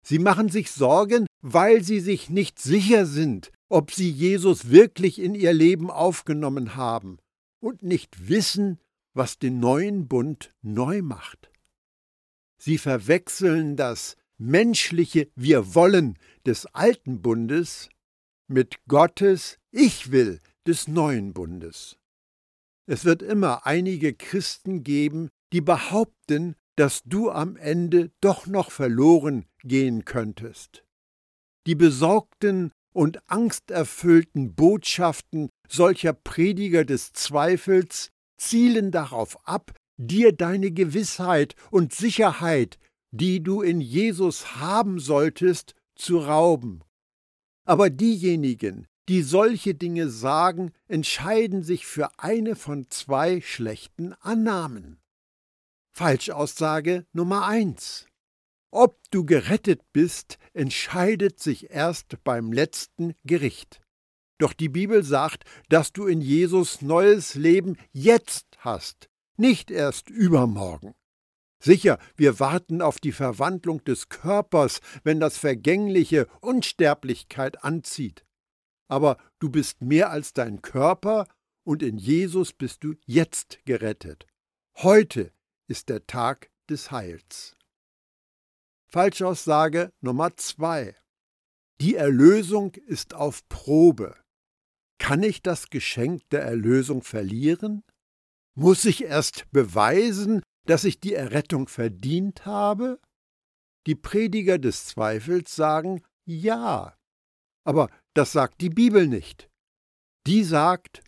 Sie 0.04 0.18
machen 0.18 0.50
sich 0.50 0.70
Sorgen, 0.70 1.26
weil 1.40 1.82
sie 1.82 2.00
sich 2.00 2.28
nicht 2.28 2.58
sicher 2.58 3.06
sind, 3.06 3.50
ob 3.70 3.92
sie 3.92 4.10
Jesus 4.10 4.68
wirklich 4.68 5.18
in 5.20 5.34
ihr 5.34 5.54
Leben 5.54 5.90
aufgenommen 5.90 6.76
haben 6.76 7.16
und 7.60 7.82
nicht 7.82 8.28
wissen, 8.28 8.78
was 9.14 9.38
den 9.38 9.58
neuen 9.58 10.06
Bund 10.06 10.52
neu 10.60 11.00
macht. 11.00 11.53
Sie 12.64 12.78
verwechseln 12.78 13.76
das 13.76 14.16
menschliche 14.38 15.28
Wir 15.34 15.74
wollen 15.74 16.18
des 16.46 16.64
alten 16.64 17.20
Bundes 17.20 17.90
mit 18.48 18.78
Gottes 18.88 19.58
Ich 19.70 20.12
will 20.12 20.40
des 20.66 20.88
neuen 20.88 21.34
Bundes. 21.34 21.98
Es 22.86 23.04
wird 23.04 23.20
immer 23.20 23.66
einige 23.66 24.14
Christen 24.14 24.82
geben, 24.82 25.28
die 25.52 25.60
behaupten, 25.60 26.56
dass 26.74 27.02
du 27.04 27.30
am 27.30 27.56
Ende 27.56 28.12
doch 28.22 28.46
noch 28.46 28.70
verloren 28.70 29.44
gehen 29.62 30.06
könntest. 30.06 30.86
Die 31.66 31.74
besorgten 31.74 32.72
und 32.94 33.30
angsterfüllten 33.30 34.54
Botschaften 34.54 35.50
solcher 35.68 36.14
Prediger 36.14 36.86
des 36.86 37.12
Zweifels 37.12 38.10
zielen 38.38 38.90
darauf 38.90 39.46
ab, 39.46 39.74
dir 39.96 40.32
deine 40.32 40.70
Gewissheit 40.70 41.54
und 41.70 41.92
Sicherheit, 41.94 42.78
die 43.10 43.42
du 43.42 43.62
in 43.62 43.80
Jesus 43.80 44.56
haben 44.56 44.98
solltest, 44.98 45.74
zu 45.94 46.18
rauben. 46.18 46.82
Aber 47.64 47.90
diejenigen, 47.90 48.86
die 49.08 49.22
solche 49.22 49.74
Dinge 49.74 50.08
sagen, 50.08 50.72
entscheiden 50.88 51.62
sich 51.62 51.86
für 51.86 52.10
eine 52.18 52.56
von 52.56 52.90
zwei 52.90 53.40
schlechten 53.40 54.12
Annahmen. 54.14 54.98
Falschaussage 55.92 57.06
Nummer 57.12 57.46
eins: 57.46 58.06
Ob 58.70 58.98
du 59.10 59.24
gerettet 59.24 59.82
bist, 59.92 60.38
entscheidet 60.52 61.38
sich 61.38 61.70
erst 61.70 62.22
beim 62.24 62.52
letzten 62.52 63.14
Gericht. 63.24 63.80
Doch 64.38 64.52
die 64.52 64.68
Bibel 64.68 65.04
sagt, 65.04 65.44
dass 65.68 65.92
du 65.92 66.06
in 66.06 66.20
Jesus 66.20 66.82
neues 66.82 67.34
Leben 67.34 67.76
jetzt 67.92 68.46
hast, 68.58 69.08
nicht 69.38 69.70
erst 69.70 70.10
übermorgen. 70.10 70.94
Sicher, 71.58 71.98
wir 72.16 72.40
warten 72.40 72.82
auf 72.82 72.98
die 72.98 73.12
Verwandlung 73.12 73.82
des 73.84 74.08
Körpers, 74.10 74.80
wenn 75.02 75.18
das 75.18 75.38
Vergängliche 75.38 76.26
Unsterblichkeit 76.40 77.64
anzieht. 77.64 78.24
Aber 78.86 79.16
du 79.38 79.48
bist 79.48 79.80
mehr 79.80 80.10
als 80.10 80.34
dein 80.34 80.60
Körper 80.60 81.26
und 81.64 81.82
in 81.82 81.96
Jesus 81.96 82.52
bist 82.52 82.84
du 82.84 82.94
jetzt 83.06 83.64
gerettet. 83.64 84.26
Heute 84.76 85.32
ist 85.66 85.88
der 85.88 86.06
Tag 86.06 86.50
des 86.68 86.90
Heils. 86.90 87.56
Falschaussage 88.86 89.92
Nummer 90.00 90.36
zwei. 90.36 90.94
Die 91.80 91.96
Erlösung 91.96 92.74
ist 92.74 93.14
auf 93.14 93.48
Probe. 93.48 94.14
Kann 94.98 95.22
ich 95.22 95.42
das 95.42 95.70
Geschenk 95.70 96.28
der 96.30 96.42
Erlösung 96.42 97.02
verlieren? 97.02 97.82
Muss 98.56 98.84
ich 98.84 99.04
erst 99.04 99.50
beweisen, 99.50 100.42
dass 100.66 100.84
ich 100.84 101.00
die 101.00 101.14
Errettung 101.14 101.68
verdient 101.68 102.46
habe? 102.46 103.00
Die 103.86 103.96
Prediger 103.96 104.58
des 104.58 104.86
Zweifels 104.86 105.54
sagen 105.54 106.02
ja. 106.24 106.96
Aber 107.64 107.90
das 108.14 108.32
sagt 108.32 108.60
die 108.60 108.70
Bibel 108.70 109.06
nicht. 109.06 109.50
Die 110.26 110.44
sagt, 110.44 111.02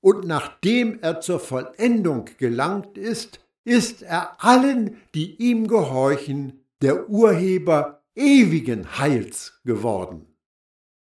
und 0.00 0.26
nachdem 0.26 1.00
er 1.00 1.20
zur 1.20 1.40
Vollendung 1.40 2.26
gelangt 2.38 2.96
ist, 2.96 3.44
ist 3.64 4.02
er 4.02 4.42
allen, 4.42 5.00
die 5.14 5.36
ihm 5.36 5.66
gehorchen, 5.66 6.64
der 6.80 7.10
Urheber 7.10 8.02
ewigen 8.14 8.98
Heils 8.98 9.60
geworden. 9.64 10.26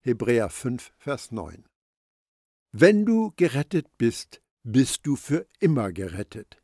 Hebräer 0.03 0.49
5, 0.49 0.93
Vers 0.97 1.31
9. 1.31 1.65
Wenn 2.71 3.05
du 3.05 3.31
gerettet 3.35 3.87
bist, 3.97 4.41
bist 4.69 5.07
du 5.07 5.15
für 5.15 5.47
immer 5.59 5.93
gerettet. 5.93 6.61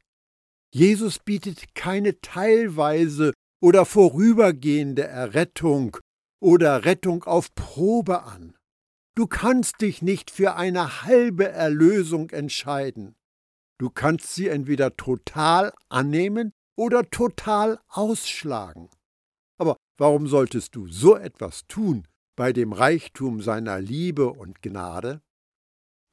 Jesus 0.74 1.20
bietet 1.20 1.74
keine 1.74 2.20
teilweise 2.20 3.34
oder 3.62 3.86
vorübergehende 3.86 5.04
Errettung 5.04 5.98
oder 6.42 6.84
Rettung 6.84 7.24
auf 7.24 7.56
Probe 7.56 8.24
an. 8.24 8.58
Du 9.16 9.28
kannst 9.28 9.80
dich 9.82 10.02
nicht 10.02 10.32
für 10.32 10.56
eine 10.56 11.04
halbe 11.04 11.48
Erlösung 11.48 12.30
entscheiden. 12.32 13.16
Du 13.80 13.90
kannst 13.90 14.36
sie 14.36 14.50
entweder 14.50 14.98
total 14.98 15.74
annehmen 15.88 16.52
oder 16.76 17.10
total 17.10 17.80
ausschlagen. 17.88 18.90
Aber 19.58 19.78
warum 19.98 20.28
solltest 20.28 20.76
du 20.76 20.88
so 20.88 21.16
etwas 21.16 21.68
tun 21.68 22.06
bei 22.36 22.52
dem 22.52 22.74
Reichtum 22.74 23.42
seiner 23.42 23.80
Liebe 23.80 24.28
und 24.34 24.62
Gnade? 24.62 25.22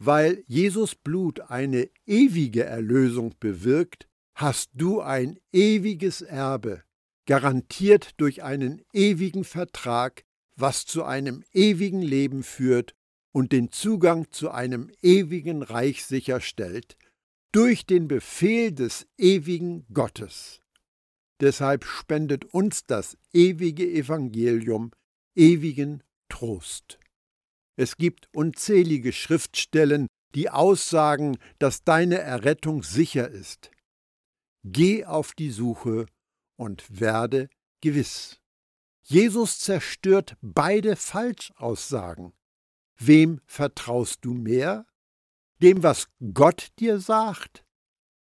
Weil 0.02 0.45
Jesus 0.47 0.95
Blut 0.95 1.50
eine 1.50 1.90
ewige 2.07 2.64
Erlösung 2.64 3.35
bewirkt, 3.38 4.09
hast 4.35 4.71
du 4.73 5.02
ein 5.02 5.38
ewiges 5.52 6.23
Erbe, 6.23 6.83
garantiert 7.26 8.14
durch 8.16 8.42
einen 8.42 8.83
ewigen 8.95 9.45
Vertrag, 9.45 10.25
was 10.57 10.87
zu 10.87 11.04
einem 11.04 11.45
ewigen 11.52 12.00
Leben 12.00 12.42
führt 12.42 12.95
und 13.33 13.52
den 13.52 13.73
Zugang 13.73 14.30
zu 14.30 14.50
einem 14.50 14.90
ewigen 15.02 15.62
Reich 15.62 16.07
sicherstellt, 16.07 16.97
durch 17.52 17.85
den 17.85 18.09
Befehl 18.09 18.73
des 18.73 19.07
ewigen 19.19 19.85
Gottes. 19.92 20.62
Deshalb 21.40 21.85
spendet 21.85 22.47
uns 22.47 22.87
das 22.87 23.19
ewige 23.35 23.87
Evangelium 23.87 24.92
ewigen 25.35 26.02
Trost. 26.30 26.99
Es 27.81 27.97
gibt 27.97 28.29
unzählige 28.35 29.11
Schriftstellen, 29.11 30.07
die 30.35 30.51
aussagen, 30.51 31.39
dass 31.59 31.83
deine 31.83 32.19
Errettung 32.19 32.83
sicher 32.83 33.31
ist. 33.31 33.71
Geh 34.65 35.07
auf 35.07 35.33
die 35.33 35.51
Suche 35.51 36.05
und 36.59 37.01
werde 37.01 37.49
gewiss. 37.81 38.39
Jesus 39.03 39.61
zerstört 39.61 40.37
beide 40.43 40.95
Falschaussagen. 40.95 42.35
Wem 42.99 43.41
vertraust 43.47 44.27
du 44.27 44.35
mehr? 44.35 44.85
Dem, 45.63 45.83
was 45.83 46.11
Gott 46.35 46.73
dir 46.81 47.01
sagt? 47.01 47.65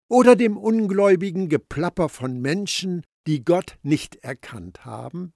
Oder 0.10 0.36
dem 0.36 0.58
ungläubigen 0.58 1.48
Geplapper 1.48 2.10
von 2.10 2.42
Menschen, 2.42 3.06
die 3.28 3.46
Gott 3.46 3.78
nicht 3.82 4.18
erkannt 4.18 4.84
haben? 4.84 5.32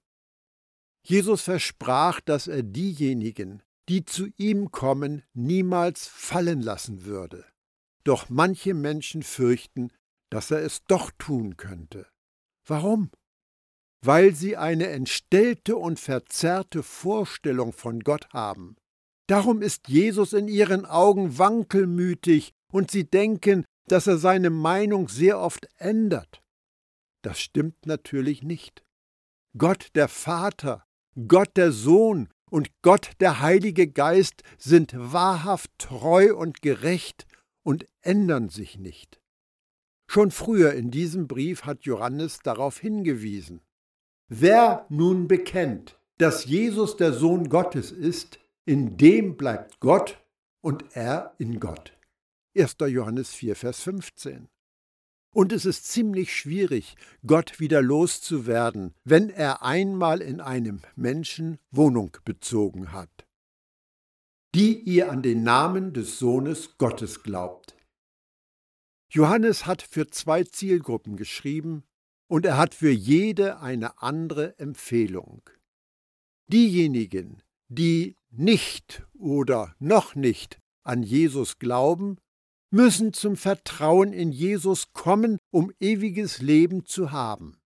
Jesus 1.02 1.44
versprach, 1.44 2.20
dass 2.20 2.48
er 2.48 2.62
diejenigen, 2.62 3.64
die 3.92 4.06
zu 4.06 4.30
ihm 4.38 4.72
kommen, 4.72 5.22
niemals 5.34 6.08
fallen 6.08 6.62
lassen 6.62 7.04
würde. 7.04 7.44
Doch 8.06 8.30
manche 8.30 8.74
Menschen 8.74 9.22
fürchten, 9.22 9.92
dass 10.30 10.50
er 10.50 10.60
es 10.60 10.86
doch 10.86 11.12
tun 11.18 11.58
könnte. 11.58 12.08
Warum? 12.66 13.12
Weil 14.02 14.34
sie 14.34 14.56
eine 14.56 14.88
entstellte 14.88 15.76
und 15.76 16.00
verzerrte 16.00 16.84
Vorstellung 16.84 17.74
von 17.74 18.00
Gott 18.00 18.30
haben. 18.30 18.78
Darum 19.28 19.62
ist 19.62 19.90
Jesus 19.90 20.32
in 20.32 20.48
ihren 20.48 20.86
Augen 20.86 21.38
wankelmütig 21.38 22.54
und 22.72 22.92
sie 22.92 23.04
denken, 23.04 23.66
dass 23.88 24.08
er 24.08 24.18
seine 24.18 24.52
Meinung 24.52 25.10
sehr 25.10 25.38
oft 25.38 25.68
ändert. 25.76 26.42
Das 27.24 27.42
stimmt 27.42 27.86
natürlich 27.86 28.42
nicht. 28.42 28.86
Gott 29.58 29.90
der 29.96 30.08
Vater, 30.08 30.86
Gott 31.28 31.58
der 31.58 31.74
Sohn 31.74 32.30
und 32.52 32.70
Gott 32.82 33.12
der 33.22 33.40
Heilige 33.40 33.88
Geist 33.88 34.44
sind 34.58 34.94
wahrhaft 34.96 35.72
treu 35.80 36.36
und 36.36 36.62
gerecht 36.62 37.26
und 37.64 37.88
ändern 38.02 38.50
sich 38.50 38.78
nicht. 38.78 39.22
Schon 40.06 40.32
früher 40.32 40.74
in 40.74 40.92
diesem 40.92 41.28
Brief 41.28 41.64
hat 41.64 41.86
Johannes 41.86 42.40
darauf 42.44 42.78
hingewiesen. 42.78 43.62
Wer 44.28 44.86
nun 44.90 45.28
bekennt, 45.30 45.98
dass 46.18 46.46
Jesus 46.46 46.98
der 46.98 47.14
Sohn 47.14 47.48
Gottes 47.48 47.92
ist, 47.92 48.40
in 48.66 48.98
dem 48.98 49.38
bleibt 49.38 49.80
Gott 49.80 50.22
und 50.60 50.84
er 50.94 51.34
in 51.38 51.60
Gott. 51.60 51.98
1. 52.58 52.76
Johannes 52.88 53.34
4, 53.34 53.56
Vers 53.56 53.82
15. 53.82 54.50
Und 55.34 55.54
es 55.54 55.66
ist 55.66 55.86
ziemlich 55.86 56.36
schwierig, 56.36 56.96
Gott 57.26 57.60
wieder 57.60 57.82
loszuwerden, 57.82 58.94
wenn 59.06 59.30
er 59.30 59.64
einmal 59.64 60.22
in 60.22 60.42
einem 60.42 60.82
Menschen 60.96 61.58
Wohnung 61.72 62.18
bezogen 62.26 62.92
hat, 62.92 63.26
die 64.54 64.78
ihr 64.78 65.10
an 65.10 65.22
den 65.22 65.44
Namen 65.44 65.94
des 65.94 66.20
Sohnes 66.20 66.78
Gottes 66.78 67.24
glaubt. 67.24 67.76
Johannes 69.10 69.66
hat 69.66 69.82
für 69.82 70.08
zwei 70.08 70.44
Zielgruppen 70.44 71.16
geschrieben 71.16 71.84
und 72.28 72.46
er 72.46 72.58
hat 72.58 72.74
für 72.74 72.92
jede 72.92 73.60
eine 73.60 74.02
andere 74.02 74.58
Empfehlung. 74.60 75.42
Diejenigen, 76.48 77.42
die 77.70 78.18
nicht 78.30 79.06
oder 79.14 79.76
noch 79.80 80.16
nicht 80.16 80.60
an 80.84 81.04
Jesus 81.04 81.60
glauben, 81.60 82.18
müssen 82.72 83.14
zum 83.14 83.36
Vertrauen 83.36 84.14
in 84.14 84.32
Jesus 84.32 84.94
kommen, 84.94 85.38
um 85.52 85.72
ewiges 85.80 86.42
Leben 86.42 86.86
zu 86.86 87.12
haben. 87.12 87.62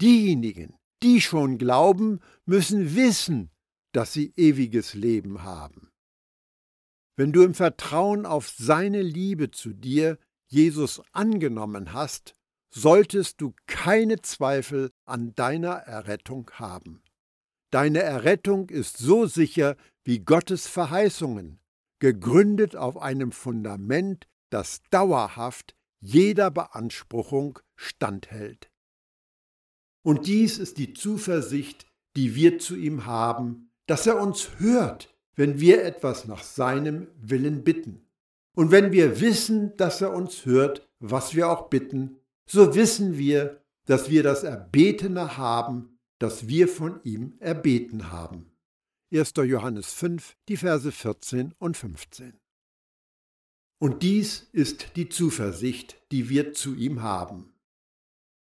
Diejenigen, 0.00 0.74
die 1.02 1.20
schon 1.20 1.58
glauben, 1.58 2.20
müssen 2.44 2.96
wissen, 2.96 3.50
dass 3.92 4.12
sie 4.12 4.32
ewiges 4.36 4.94
Leben 4.94 5.42
haben. 5.42 5.90
Wenn 7.16 7.32
du 7.32 7.42
im 7.42 7.54
Vertrauen 7.54 8.24
auf 8.24 8.48
seine 8.48 9.02
Liebe 9.02 9.50
zu 9.50 9.74
dir 9.74 10.18
Jesus 10.46 11.02
angenommen 11.12 11.92
hast, 11.92 12.34
solltest 12.74 13.40
du 13.40 13.54
keine 13.66 14.22
Zweifel 14.22 14.90
an 15.04 15.34
deiner 15.34 15.72
Errettung 15.72 16.50
haben. 16.54 17.02
Deine 17.70 18.00
Errettung 18.00 18.70
ist 18.70 18.98
so 18.98 19.26
sicher 19.26 19.76
wie 20.04 20.20
Gottes 20.20 20.66
Verheißungen, 20.66 21.58
gegründet 22.02 22.74
auf 22.74 23.00
einem 23.00 23.30
Fundament, 23.30 24.26
das 24.50 24.82
dauerhaft 24.90 25.76
jeder 26.00 26.50
Beanspruchung 26.50 27.60
standhält. 27.76 28.72
Und 30.02 30.26
dies 30.26 30.58
ist 30.58 30.78
die 30.78 30.94
Zuversicht, 30.94 31.86
die 32.16 32.34
wir 32.34 32.58
zu 32.58 32.74
ihm 32.74 33.06
haben, 33.06 33.70
dass 33.86 34.08
er 34.08 34.20
uns 34.20 34.58
hört, 34.58 35.16
wenn 35.36 35.60
wir 35.60 35.84
etwas 35.84 36.26
nach 36.26 36.42
seinem 36.42 37.06
Willen 37.20 37.62
bitten. 37.62 38.04
Und 38.56 38.72
wenn 38.72 38.90
wir 38.90 39.20
wissen, 39.20 39.76
dass 39.76 40.00
er 40.00 40.12
uns 40.12 40.44
hört, 40.44 40.90
was 40.98 41.36
wir 41.36 41.48
auch 41.48 41.70
bitten, 41.70 42.16
so 42.46 42.74
wissen 42.74 43.16
wir, 43.16 43.62
dass 43.86 44.10
wir 44.10 44.24
das 44.24 44.42
Erbetene 44.42 45.36
haben, 45.36 46.00
das 46.18 46.48
wir 46.48 46.66
von 46.66 46.98
ihm 47.04 47.36
erbeten 47.38 48.10
haben. 48.10 48.51
1. 49.12 49.34
Johannes 49.44 49.92
5, 49.92 50.38
die 50.48 50.56
Verse 50.56 50.90
14 50.90 51.52
und 51.58 51.76
15. 51.76 52.40
Und 53.78 54.02
dies 54.02 54.48
ist 54.52 54.96
die 54.96 55.10
Zuversicht, 55.10 56.00
die 56.12 56.30
wir 56.30 56.54
zu 56.54 56.74
ihm 56.74 57.02
haben. 57.02 57.52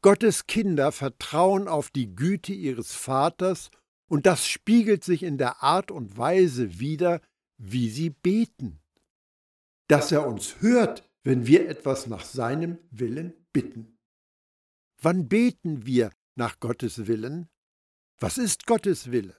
Gottes 0.03 0.47
Kinder 0.47 0.91
vertrauen 0.91 1.69
auf 1.69 1.91
die 1.91 2.17
Güte 2.17 2.53
ihres 2.53 2.93
Vaters, 2.93 3.71
und 4.09 4.27
das 4.27 4.49
spiegelt 4.49 5.05
sich 5.05 5.23
in 5.23 5.39
der 5.39 5.63
Art 5.63 5.93
und 5.93 6.17
Weise 6.17 6.81
wider, 6.81 7.21
wie 7.57 7.89
sie 7.89 8.11
beten. 8.11 8.81
Dass 9.87 10.11
er 10.11 10.27
uns 10.27 10.61
hört, 10.61 11.09
wenn 11.23 11.47
wir 11.47 11.69
etwas 11.69 12.09
nach 12.09 12.25
seinem 12.25 12.79
Willen 12.91 13.33
bitten. 13.53 13.97
Wann 15.01 15.29
beten 15.29 15.87
wir 15.87 16.11
nach 16.35 16.59
Gottes 16.59 17.07
Willen? 17.07 17.49
Was 18.19 18.39
ist 18.39 18.67
Gottes 18.67 19.13
Wille? 19.13 19.37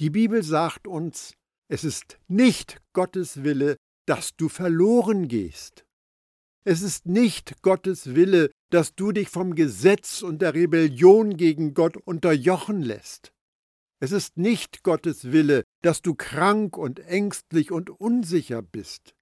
Die 0.00 0.10
Bibel 0.10 0.44
sagt 0.44 0.86
uns, 0.86 1.34
es 1.68 1.82
ist 1.82 2.18
nicht 2.28 2.80
Gottes 2.92 3.42
Wille, 3.42 3.76
dass 4.06 4.36
du 4.36 4.48
verloren 4.48 5.26
gehst. 5.26 5.84
Es 6.64 6.82
ist 6.82 7.06
nicht 7.06 7.62
Gottes 7.62 8.14
Wille, 8.14 8.50
dass 8.70 8.94
du 8.94 9.10
dich 9.10 9.28
vom 9.28 9.54
Gesetz 9.54 10.22
und 10.22 10.40
der 10.40 10.54
Rebellion 10.54 11.36
gegen 11.36 11.74
Gott 11.74 11.96
unterjochen 11.96 12.82
lässt. 12.82 13.32
Es 14.00 14.12
ist 14.12 14.36
nicht 14.36 14.84
Gottes 14.84 15.32
Wille, 15.32 15.64
dass 15.82 16.00
du 16.02 16.14
krank 16.14 16.76
und 16.76 17.00
ängstlich 17.00 17.72
und 17.72 17.90
unsicher 17.90 18.62
bist. 18.62 19.14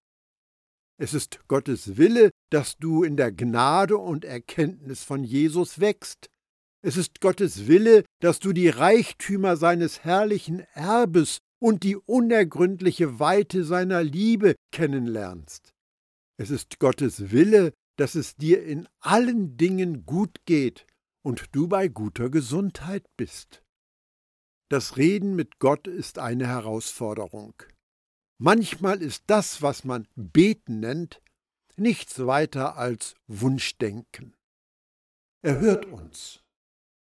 Es 0.98 1.14
ist 1.14 1.40
Gottes 1.48 1.96
Wille, 1.96 2.30
dass 2.50 2.76
du 2.76 3.02
in 3.02 3.16
der 3.16 3.32
Gnade 3.32 3.96
und 3.96 4.24
Erkenntnis 4.24 5.04
von 5.04 5.24
Jesus 5.24 5.80
wächst, 5.80 6.28
es 6.82 6.96
ist 6.96 7.20
Gottes 7.20 7.66
Wille, 7.66 8.04
dass 8.20 8.38
du 8.38 8.52
die 8.52 8.68
Reichtümer 8.68 9.56
seines 9.56 10.04
herrlichen 10.04 10.60
Erbes 10.74 11.38
und 11.58 11.82
die 11.82 11.96
unergründliche 11.96 13.18
Weite 13.18 13.64
seiner 13.64 14.02
Liebe 14.02 14.54
kennenlernst. 14.72 15.72
Es 16.38 16.50
ist 16.50 16.78
Gottes 16.78 17.30
Wille, 17.30 17.72
dass 17.96 18.14
es 18.14 18.36
dir 18.36 18.62
in 18.62 18.88
allen 19.00 19.56
Dingen 19.56 20.04
gut 20.04 20.44
geht 20.44 20.86
und 21.24 21.46
du 21.52 21.66
bei 21.66 21.88
guter 21.88 22.30
Gesundheit 22.30 23.04
bist. 23.16 23.62
Das 24.68 24.96
Reden 24.96 25.34
mit 25.34 25.58
Gott 25.58 25.86
ist 25.86 26.18
eine 26.18 26.46
Herausforderung. 26.46 27.54
Manchmal 28.38 29.00
ist 29.00 29.24
das, 29.28 29.62
was 29.62 29.84
man 29.84 30.06
beten 30.14 30.80
nennt, 30.80 31.22
nichts 31.76 32.26
weiter 32.26 32.76
als 32.76 33.14
Wunschdenken. 33.26 34.34
Er 35.42 35.58
hört 35.60 35.86
uns. 35.86 36.42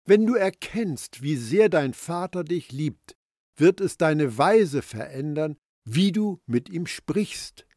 Wenn 0.07 0.25
du 0.25 0.35
erkennst, 0.35 1.21
wie 1.21 1.35
sehr 1.35 1.67
dein 1.67 1.93
Vater 1.93 2.45
dich 2.45 2.71
liebt, 2.71 3.17
wird 3.57 3.81
es 3.81 3.97
deine 3.97 4.37
Weise 4.37 4.81
verändern, 4.81 5.57
wie 5.83 6.13
du 6.13 6.39
mit 6.45 6.69
ihm 6.69 6.87
sprichst. 6.87 7.67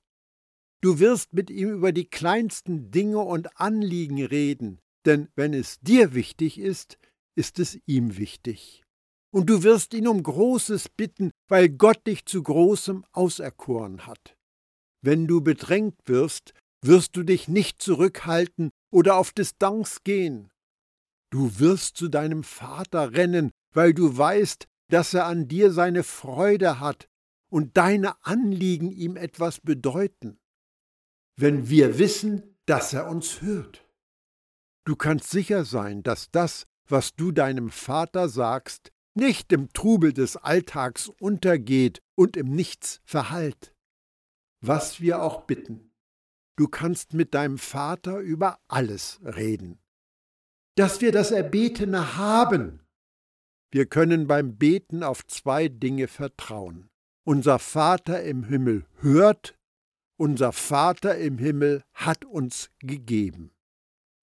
Du 0.81 1.01
wirst 1.01 1.33
mit 1.33 1.51
ihm 1.51 1.71
über 1.71 1.90
die 1.90 2.09
kleinsten 2.09 2.93
Dinge 2.93 3.19
und 3.19 3.61
Anliegen 3.61 4.25
reden, 4.25 4.79
denn 5.07 5.29
wenn 5.35 5.53
es 5.53 5.81
dir 5.81 6.14
wichtig 6.14 6.59
ist, 6.59 6.99
ist 7.37 7.59
es 7.59 7.79
ihm 7.87 8.16
wichtig. 8.16 8.85
Und 9.33 9.51
du 9.51 9.64
wirst 9.64 9.93
ihn 9.93 10.07
um 10.07 10.23
Großes 10.23 10.88
bitten, 10.88 11.33
weil 11.49 11.69
Gott 11.69 12.07
dich 12.07 12.27
zu 12.27 12.45
Großem 12.45 13.05
auserkoren 13.12 14.07
hat. 14.07 14.37
Wenn 15.03 15.27
du 15.27 15.40
bedrängt 15.40 15.97
wirst, 16.07 16.55
wirst 16.85 17.16
du 17.16 17.25
dich 17.25 17.49
nicht 17.49 17.83
zurückhalten 17.83 18.71
oder 18.93 19.16
auf 19.16 19.33
Distanz 19.33 20.05
gehen. 20.05 20.51
Du 21.31 21.61
wirst 21.61 21.97
zu 21.97 22.09
deinem 22.09 22.43
Vater 22.43 23.12
rennen, 23.12 23.53
weil 23.73 23.95
du 23.95 24.16
weißt, 24.16 24.66
dass 24.88 25.14
er 25.14 25.27
an 25.27 25.47
dir 25.47 25.73
seine 25.73 26.03
Freude 26.03 26.81
hat 26.81 27.09
und 27.49 27.77
deine 27.77 28.25
Anliegen 28.25 28.90
ihm 28.90 29.16
etwas 29.16 29.61
bedeuten. 29.61 30.40
Wenn 31.37 31.69
wir 31.69 31.99
wissen, 31.99 32.57
dass 32.66 32.93
er 32.93 33.09
uns 33.09 33.40
hört. 33.43 33.87
Du 34.85 34.97
kannst 34.97 35.31
sicher 35.31 35.64
sein, 35.64 36.03
dass 36.03 36.31
das, 36.31 36.66
was 36.88 37.14
du 37.14 37.31
deinem 37.31 37.71
Vater 37.71 38.29
sagst, 38.29 38.90
nicht 39.14 39.53
im 39.53 39.73
Trubel 39.73 40.12
des 40.12 40.37
Alltags 40.37 41.09
untergeht 41.21 42.03
und 42.16 42.37
im 42.37 42.51
Nichts 42.55 43.01
verhallt. 43.05 43.75
Was 44.61 45.01
wir 45.01 45.23
auch 45.23 45.43
bitten, 45.43 45.93
du 46.57 46.69
kannst 46.69 47.14
mit 47.14 47.35
deinem 47.35 47.59
Vater 47.59 48.19
über 48.19 48.59
alles 48.69 49.21
reden 49.23 49.80
dass 50.76 51.00
wir 51.00 51.12
das 51.12 51.30
Erbetene 51.30 52.16
haben. 52.16 52.80
Wir 53.72 53.87
können 53.87 54.26
beim 54.26 54.56
Beten 54.56 55.02
auf 55.02 55.26
zwei 55.26 55.68
Dinge 55.68 56.09
vertrauen. 56.09 56.90
Unser 57.24 57.59
Vater 57.59 58.22
im 58.22 58.44
Himmel 58.44 58.85
hört, 59.00 59.56
unser 60.16 60.52
Vater 60.52 61.16
im 61.16 61.38
Himmel 61.38 61.83
hat 61.94 62.24
uns 62.24 62.70
gegeben. 62.80 63.52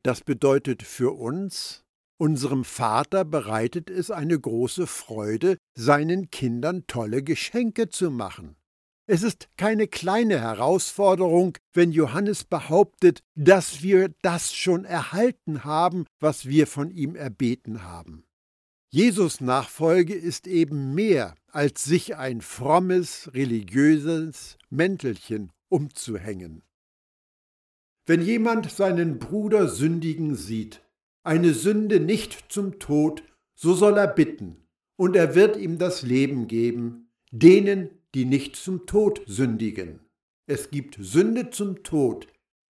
Das 0.04 0.22
bedeutet 0.22 0.84
für 0.84 1.18
uns, 1.18 1.86
unserem 2.20 2.64
Vater 2.64 3.26
bereitet 3.26 3.90
es 3.90 4.12
eine 4.12 4.40
große 4.40 4.88
Freude, 4.88 5.58
seinen 5.76 6.30
Kindern 6.32 6.88
tolle 6.88 7.24
Geschenke 7.24 7.90
zu 7.90 8.10
machen. 8.10 8.56
Es 9.10 9.24
ist 9.24 9.48
keine 9.56 9.88
kleine 9.88 10.42
Herausforderung, 10.42 11.58
wenn 11.74 11.94
Johannes 11.94 12.44
behauptet, 12.44 13.24
dass 13.36 13.82
wir 13.82 14.14
das 14.22 14.54
schon 14.54 14.84
erhalten 14.84 15.64
haben, 15.64 16.06
was 16.20 16.46
wir 16.46 16.68
von 16.68 16.92
ihm 16.92 17.16
erbeten 17.16 17.84
haben. 17.84 18.26
Jesus 18.90 19.40
Nachfolge 19.40 20.14
ist 20.14 20.46
eben 20.46 20.94
mehr, 20.94 21.36
als 21.48 21.86
sich 21.86 22.18
ein 22.18 22.42
frommes, 22.42 23.32
religiöses 23.34 24.58
Mäntelchen 24.70 25.54
umzuhängen. 25.70 26.64
Wenn 28.06 28.22
jemand 28.22 28.70
seinen 28.70 29.20
Bruder 29.20 29.70
sündigen 29.70 30.36
sieht, 30.36 30.82
eine 31.24 31.54
Sünde 31.54 32.02
nicht 32.02 32.52
zum 32.52 32.80
Tod, 32.80 33.24
so 33.56 33.74
soll 33.74 33.98
er 33.98 34.08
bitten, 34.08 34.68
und 34.98 35.16
er 35.16 35.34
wird 35.34 35.56
ihm 35.56 35.78
das 35.78 36.02
Leben 36.02 36.48
geben, 36.48 37.10
denen, 37.32 37.90
die 38.18 38.26
nicht 38.26 38.56
zum 38.56 38.88
Tod 38.88 39.22
sündigen. 39.28 40.00
Es 40.48 40.72
gibt 40.72 40.98
Sünde 41.00 41.52
zum 41.52 41.84
Tod, 41.84 42.28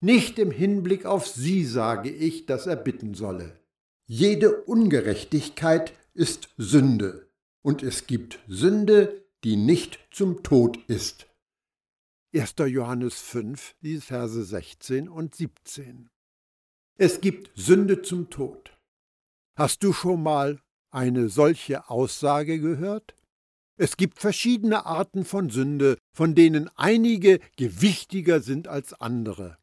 nicht 0.02 0.38
im 0.38 0.50
Hinblick 0.50 1.06
auf 1.06 1.26
sie 1.26 1.64
sage 1.64 2.10
ich, 2.10 2.44
dass 2.44 2.66
er 2.66 2.76
bitten 2.76 3.14
solle. 3.14 3.58
Jede 4.06 4.62
Ungerechtigkeit 4.64 5.94
ist 6.12 6.50
Sünde, 6.58 7.30
und 7.62 7.82
es 7.82 8.06
gibt 8.06 8.38
Sünde, 8.48 9.24
die 9.42 9.56
nicht 9.56 9.98
zum 10.10 10.42
Tod 10.42 10.78
ist. 10.88 11.26
1. 12.34 12.56
Johannes 12.66 13.18
5, 13.22 13.76
die 13.80 13.96
Verse 13.96 14.44
16 14.44 15.08
und 15.08 15.34
17. 15.34 16.10
Es 16.98 17.22
gibt 17.22 17.50
Sünde 17.54 18.02
zum 18.02 18.28
Tod. 18.28 18.78
Hast 19.56 19.84
du 19.84 19.94
schon 19.94 20.22
mal 20.22 20.60
eine 20.90 21.30
solche 21.30 21.88
Aussage 21.88 22.60
gehört? 22.60 23.14
Es 23.80 23.96
gibt 23.96 24.18
verschiedene 24.18 24.84
Arten 24.84 25.24
von 25.24 25.48
Sünde, 25.48 25.96
von 26.12 26.34
denen 26.34 26.68
einige 26.76 27.40
gewichtiger 27.56 28.42
sind 28.42 28.68
als 28.68 28.92
andere. 28.92 29.56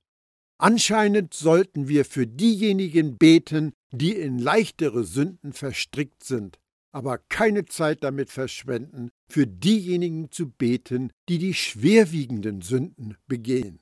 Anscheinend 0.57 1.35
sollten 1.35 1.87
wir 1.87 2.03
für 2.03 2.25
diejenigen 2.25 3.19
beten, 3.19 3.73
die 3.91 4.13
in 4.13 4.39
leichtere 4.39 5.03
Sünden 5.03 5.53
verstrickt 5.53 6.23
sind, 6.23 6.57
aber 6.91 7.19
keine 7.29 7.65
Zeit 7.65 8.03
damit 8.03 8.31
verschwenden, 8.31 9.11
für 9.29 9.45
diejenigen 9.45 10.31
zu 10.31 10.49
beten, 10.49 11.11
die 11.29 11.37
die 11.37 11.53
schwerwiegenden 11.53 12.63
Sünden 12.63 13.17
begehen. 13.27 13.81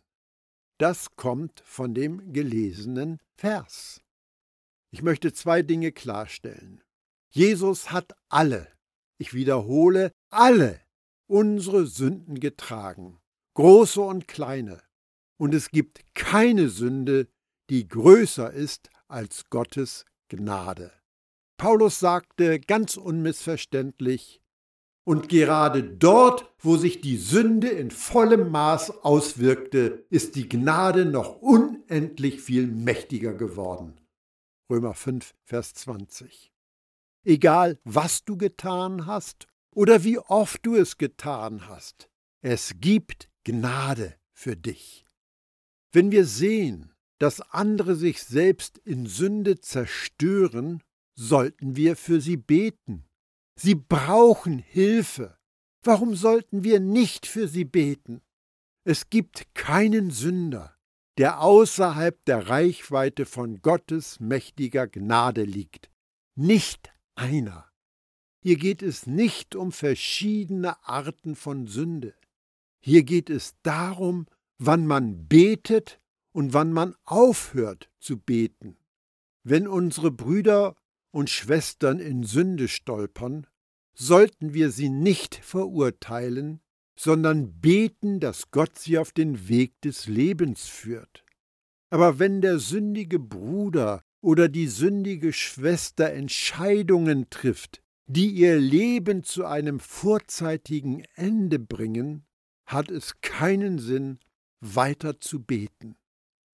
Das 0.78 1.16
kommt 1.16 1.62
von 1.62 1.94
dem 1.94 2.34
gelesenen 2.34 3.20
Vers. 3.38 4.02
Ich 4.92 5.02
möchte 5.02 5.32
zwei 5.32 5.62
Dinge 5.62 5.94
klarstellen. 5.94 6.84
Jesus 7.30 7.94
hat 7.94 8.18
alle, 8.28 8.75
ich 9.18 9.34
wiederhole, 9.34 10.12
alle 10.30 10.80
unsere 11.28 11.88
Sünden 11.88 12.40
getragen, 12.40 13.20
große 13.56 14.02
und 14.02 14.28
kleine. 14.28 14.82
Und 15.38 15.54
es 15.54 15.70
gibt 15.70 16.02
keine 16.14 16.70
Sünde, 16.70 17.28
die 17.70 17.88
größer 17.88 18.52
ist 18.52 18.90
als 19.08 19.50
Gottes 19.50 20.06
Gnade. 20.30 20.92
Paulus 21.58 22.00
sagte 22.00 22.60
ganz 22.60 22.98
unmissverständlich, 22.98 24.42
und 25.08 25.30
gerade 25.30 25.84
dort, 25.84 26.52
wo 26.58 26.78
sich 26.78 27.00
die 27.00 27.18
Sünde 27.18 27.68
in 27.68 27.92
vollem 27.92 28.50
Maß 28.50 29.04
auswirkte, 29.04 30.04
ist 30.10 30.36
die 30.36 30.50
Gnade 30.50 31.06
noch 31.06 31.42
unendlich 31.44 32.42
viel 32.42 32.66
mächtiger 32.66 33.36
geworden. 33.36 34.02
Römer 34.68 34.96
5, 34.96 35.36
Vers 35.44 35.76
20 35.76 36.55
egal 37.26 37.80
was 37.84 38.24
du 38.24 38.38
getan 38.38 39.06
hast 39.06 39.48
oder 39.72 40.04
wie 40.04 40.20
oft 40.20 40.66
du 40.66 40.76
es 40.76 40.98
getan 40.98 41.68
hast. 41.68 42.10
Es 42.42 42.76
gibt 42.80 43.30
Gnade 43.44 44.16
für 44.34 44.56
dich. 44.56 45.06
Wenn 45.92 46.12
wir 46.12 46.26
sehen, 46.26 46.94
dass 47.20 47.42
andere 47.42 47.96
sich 47.96 48.24
selbst 48.24 48.78
in 48.80 49.06
Sünde 49.06 49.60
zerstören, 49.60 50.84
sollten 51.16 51.76
wir 51.76 51.96
für 51.96 52.20
sie 52.20 52.38
beten. 52.38 53.06
Sie 53.58 53.76
brauchen 53.76 54.60
Hilfe. 54.60 55.38
Warum 55.82 56.16
sollten 56.16 56.64
wir 56.64 56.80
nicht 56.80 57.26
für 57.26 57.48
sie 57.48 57.64
beten? 57.64 58.22
Es 58.84 59.10
gibt 59.10 59.54
keinen 59.54 60.12
Sünder, 60.12 60.76
der 61.18 61.42
außerhalb 61.42 62.24
der 62.26 62.50
Reichweite 62.50 63.26
von 63.26 63.62
Gottes 63.62 64.20
mächtiger 64.20 64.88
Gnade 64.88 65.44
liegt. 65.44 65.90
Nicht 66.36 66.95
einer. 67.16 67.70
Hier 68.42 68.58
geht 68.58 68.84
es 68.84 69.08
nicht 69.08 69.56
um 69.56 69.72
verschiedene 69.72 70.88
Arten 70.88 71.36
von 71.36 71.68
Sünde. 71.68 72.14
Hier 72.80 73.04
geht 73.04 73.30
es 73.30 73.56
darum, 73.64 74.28
wann 74.60 74.86
man 74.86 75.28
betet 75.28 76.00
und 76.32 76.54
wann 76.54 76.72
man 76.72 76.96
aufhört 77.06 77.90
zu 78.00 78.20
beten. 78.20 78.78
Wenn 79.44 79.68
unsere 79.68 80.12
Brüder 80.12 80.76
und 81.12 81.30
Schwestern 81.30 82.00
in 82.00 82.24
Sünde 82.24 82.68
stolpern, 82.68 83.48
sollten 83.96 84.54
wir 84.54 84.70
sie 84.70 84.90
nicht 84.90 85.36
verurteilen, 85.36 86.62
sondern 86.98 87.60
beten, 87.60 88.20
dass 88.20 88.52
Gott 88.52 88.78
sie 88.78 88.98
auf 88.98 89.12
den 89.12 89.48
Weg 89.48 89.80
des 89.82 90.08
Lebens 90.08 90.68
führt. 90.68 91.26
Aber 91.90 92.20
wenn 92.20 92.42
der 92.42 92.60
sündige 92.60 93.20
Bruder 93.20 94.04
oder 94.26 94.50
die 94.50 94.68
sündige 94.68 95.32
Schwester 95.34 96.12
Entscheidungen 96.12 97.30
trifft, 97.30 97.84
die 98.08 98.32
ihr 98.32 98.58
Leben 98.58 99.24
zu 99.24 99.46
einem 99.46 99.80
vorzeitigen 99.80 101.04
Ende 101.14 101.60
bringen, 101.60 102.26
hat 102.66 102.90
es 102.90 103.22
keinen 103.22 103.78
Sinn, 103.78 104.18
weiter 104.62 105.20
zu 105.20 105.44
beten. 105.44 105.96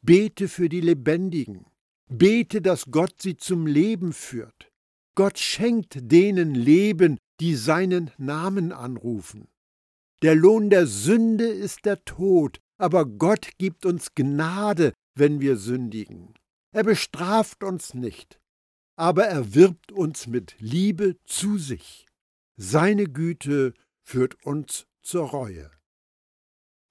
Bete 0.01 0.49
für 0.49 0.67
die 0.67 0.81
Lebendigen. 0.81 1.65
Bete, 2.09 2.61
dass 2.61 2.91
Gott 2.91 3.21
sie 3.21 3.37
zum 3.37 3.67
Leben 3.67 4.11
führt. 4.11 4.69
Gott 5.15 5.39
schenkt 5.39 6.11
denen 6.11 6.53
Leben, 6.53 7.19
die 7.39 7.55
seinen 7.55 8.11
Namen 8.17 8.73
anrufen. 8.73 9.47
Der 10.23 10.35
Lohn 10.35 10.69
der 10.69 10.87
Sünde 10.87 11.45
ist 11.45 11.85
der 11.85 12.03
Tod, 12.03 12.59
aber 12.77 13.05
Gott 13.05 13.51
gibt 13.57 13.85
uns 13.85 14.13
Gnade, 14.13 14.91
wenn 15.15 15.39
wir 15.39 15.55
sündigen. 15.55 16.33
Er 16.73 16.83
bestraft 16.83 17.63
uns 17.63 17.93
nicht, 17.93 18.39
aber 18.95 19.25
er 19.25 19.53
wirbt 19.53 19.91
uns 19.91 20.27
mit 20.27 20.55
Liebe 20.59 21.17
zu 21.25 21.57
sich. 21.57 22.05
Seine 22.55 23.05
Güte 23.05 23.73
führt 24.03 24.45
uns 24.45 24.87
zur 25.01 25.29
Reue. 25.29 25.69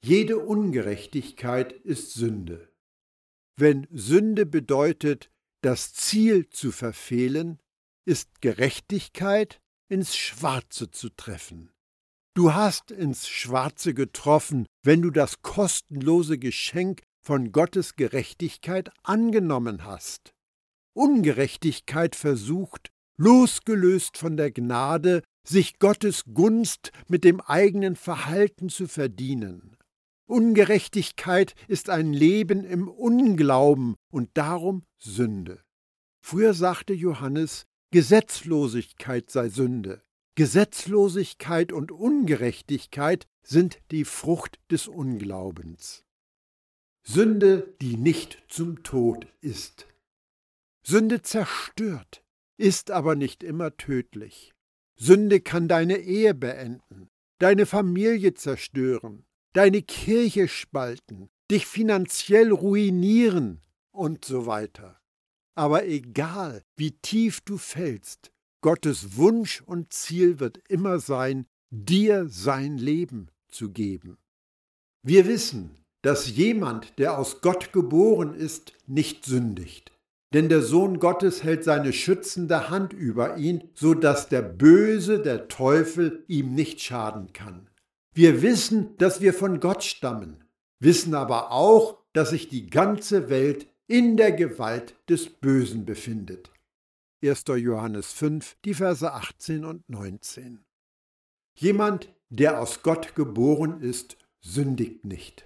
Jede 0.03 0.39
Ungerechtigkeit 0.39 1.73
ist 1.73 2.13
Sünde. 2.13 2.73
Wenn 3.57 3.87
Sünde 3.91 4.47
bedeutet, 4.47 5.31
das 5.63 5.93
Ziel 5.93 6.49
zu 6.49 6.73
verfehlen, 6.73 7.59
ist 8.07 8.41
Gerechtigkeit 8.41 9.61
ins 9.89 10.17
Schwarze 10.17 10.91
zu 10.91 11.11
treffen. 11.11 11.71
Du 12.35 12.55
hast 12.55 12.91
ins 12.91 13.29
Schwarze 13.29 13.93
getroffen, 13.93 14.67
wenn 14.83 15.03
du 15.03 15.11
das 15.11 15.43
kostenlose 15.43 16.39
Geschenk 16.39 17.03
von 17.21 17.53
Gottes 17.53 17.97
Gerechtigkeit 17.97 18.91
angenommen 19.03 19.85
hast. 19.85 20.35
Ungerechtigkeit 20.95 22.17
versucht, 22.17 22.91
losgelöst 23.17 24.17
von 24.17 24.37
der 24.37 24.51
Gnade, 24.51 25.23
sich 25.47 25.79
Gottes 25.79 26.25
Gunst 26.33 26.93
mit 27.09 27.25
dem 27.25 27.41
eigenen 27.41 27.97
Verhalten 27.97 28.69
zu 28.69 28.89
verdienen. 28.89 29.77
Ungerechtigkeit 30.27 31.55
ist 31.67 31.91
ein 31.91 32.13
Leben 32.13 32.65
im 32.65 32.89
Unglauben 32.89 33.97
und 34.11 34.31
darum 34.35 34.85
Sünde. 34.99 35.63
Früher 36.23 36.55
sagte 36.55 36.93
Johannes, 36.93 37.65
Gesetzlosigkeit 37.91 39.31
sei 39.31 39.49
Sünde. 39.49 40.03
Gesetzlosigkeit 40.37 41.73
und 41.73 41.91
Ungerechtigkeit 41.91 43.27
sind 43.43 43.81
die 43.91 44.05
Frucht 44.05 44.61
des 44.71 44.87
Unglaubens. 44.87 46.05
Sünde, 47.03 47.75
die 47.81 47.97
nicht 47.97 48.43
zum 48.49 48.83
Tod 48.83 49.27
ist. 49.41 49.87
Sünde 50.83 51.23
zerstört, 51.23 52.23
ist 52.57 52.91
aber 52.91 53.15
nicht 53.15 53.43
immer 53.43 53.77
tödlich. 53.77 54.53
Sünde 54.97 55.41
kann 55.41 55.67
deine 55.67 55.97
Ehe 55.99 56.35
beenden, 56.35 57.09
deine 57.39 57.67
Familie 57.67 58.35
zerstören, 58.35 59.25
deine 59.55 59.83
Kirche 59.83 60.47
spalten, 60.47 61.31
dich 61.51 61.67
finanziell 61.67 62.53
ruinieren 62.53 63.61
und 63.93 64.25
so 64.25 64.47
weiter. 64.47 65.01
Aber 65.55 65.87
egal, 65.87 66.63
wie 66.77 66.93
tief 66.93 67.41
du 67.41 67.59
fällst, 67.59 68.31
Gottes 68.61 69.17
Wunsch 69.17 69.63
und 69.63 69.93
Ziel 69.93 70.39
wird 70.39 70.59
immer 70.69 71.01
sein, 71.01 71.47
dir 71.71 72.29
sein 72.29 72.77
Leben 72.77 73.31
zu 73.49 73.71
geben. 73.71 74.19
Wir 75.03 75.27
wissen, 75.27 75.80
dass 76.03 76.31
jemand, 76.31 76.99
der 76.99 77.19
aus 77.19 77.41
Gott 77.41 77.73
geboren 77.73 78.35
ist, 78.35 78.73
nicht 78.87 79.25
sündigt. 79.25 79.93
Denn 80.33 80.49
der 80.49 80.63
Sohn 80.63 81.01
Gottes 81.01 81.43
hält 81.43 81.65
seine 81.65 81.93
schützende 81.93 82.71
Hand 82.71 82.93
über 82.93 83.37
ihn, 83.37 83.69
so 83.75 83.95
dass 83.95 84.29
der 84.29 84.43
Böse, 84.43 85.21
der 85.21 85.49
Teufel, 85.49 86.25
ihm 86.29 86.55
nicht 86.55 86.81
schaden 86.81 87.33
kann. 87.33 87.69
Wir 88.15 88.43
wissen, 88.43 88.97
dass 88.99 89.21
wir 89.21 89.35
von 89.35 89.61
Gott 89.61 89.83
stammen, 89.83 90.45
wissen 90.79 91.15
aber 91.15 91.53
auch, 91.53 91.99
dass 92.13 92.31
sich 92.31 92.49
die 92.49 92.71
ganze 92.71 93.29
Welt 93.29 93.67
in 93.87 94.17
der 94.17 94.33
Gewalt 94.33 94.95
des 95.09 95.29
Bösen 95.29 95.85
befindet. 95.85 96.51
1. 97.23 97.45
Johannes 97.57 98.13
5, 98.13 98.57
die 98.65 98.75
Verse 98.75 99.13
18 99.13 99.65
und 99.65 99.89
19. 99.89 100.65
Jemand, 101.55 102.09
der 102.31 102.61
aus 102.61 102.83
Gott 102.83 103.15
geboren 103.15 103.81
ist, 103.83 104.17
sündigt 104.41 105.05
nicht. 105.05 105.45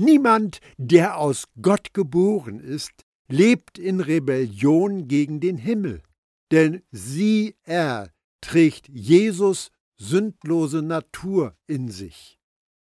Niemand, 0.00 0.60
der 0.76 1.18
aus 1.18 1.48
Gott 1.60 1.92
geboren 1.92 2.60
ist, 2.60 3.04
lebt 3.28 3.78
in 3.78 4.00
Rebellion 4.00 5.08
gegen 5.08 5.40
den 5.40 5.56
Himmel. 5.58 6.02
denn 6.50 6.82
sie, 6.90 7.56
er, 7.64 8.10
trägt 8.40 8.88
Jesus 8.88 9.70
sündlose 9.96 10.80
Natur 10.82 11.56
in 11.66 11.88
sich. 11.88 12.38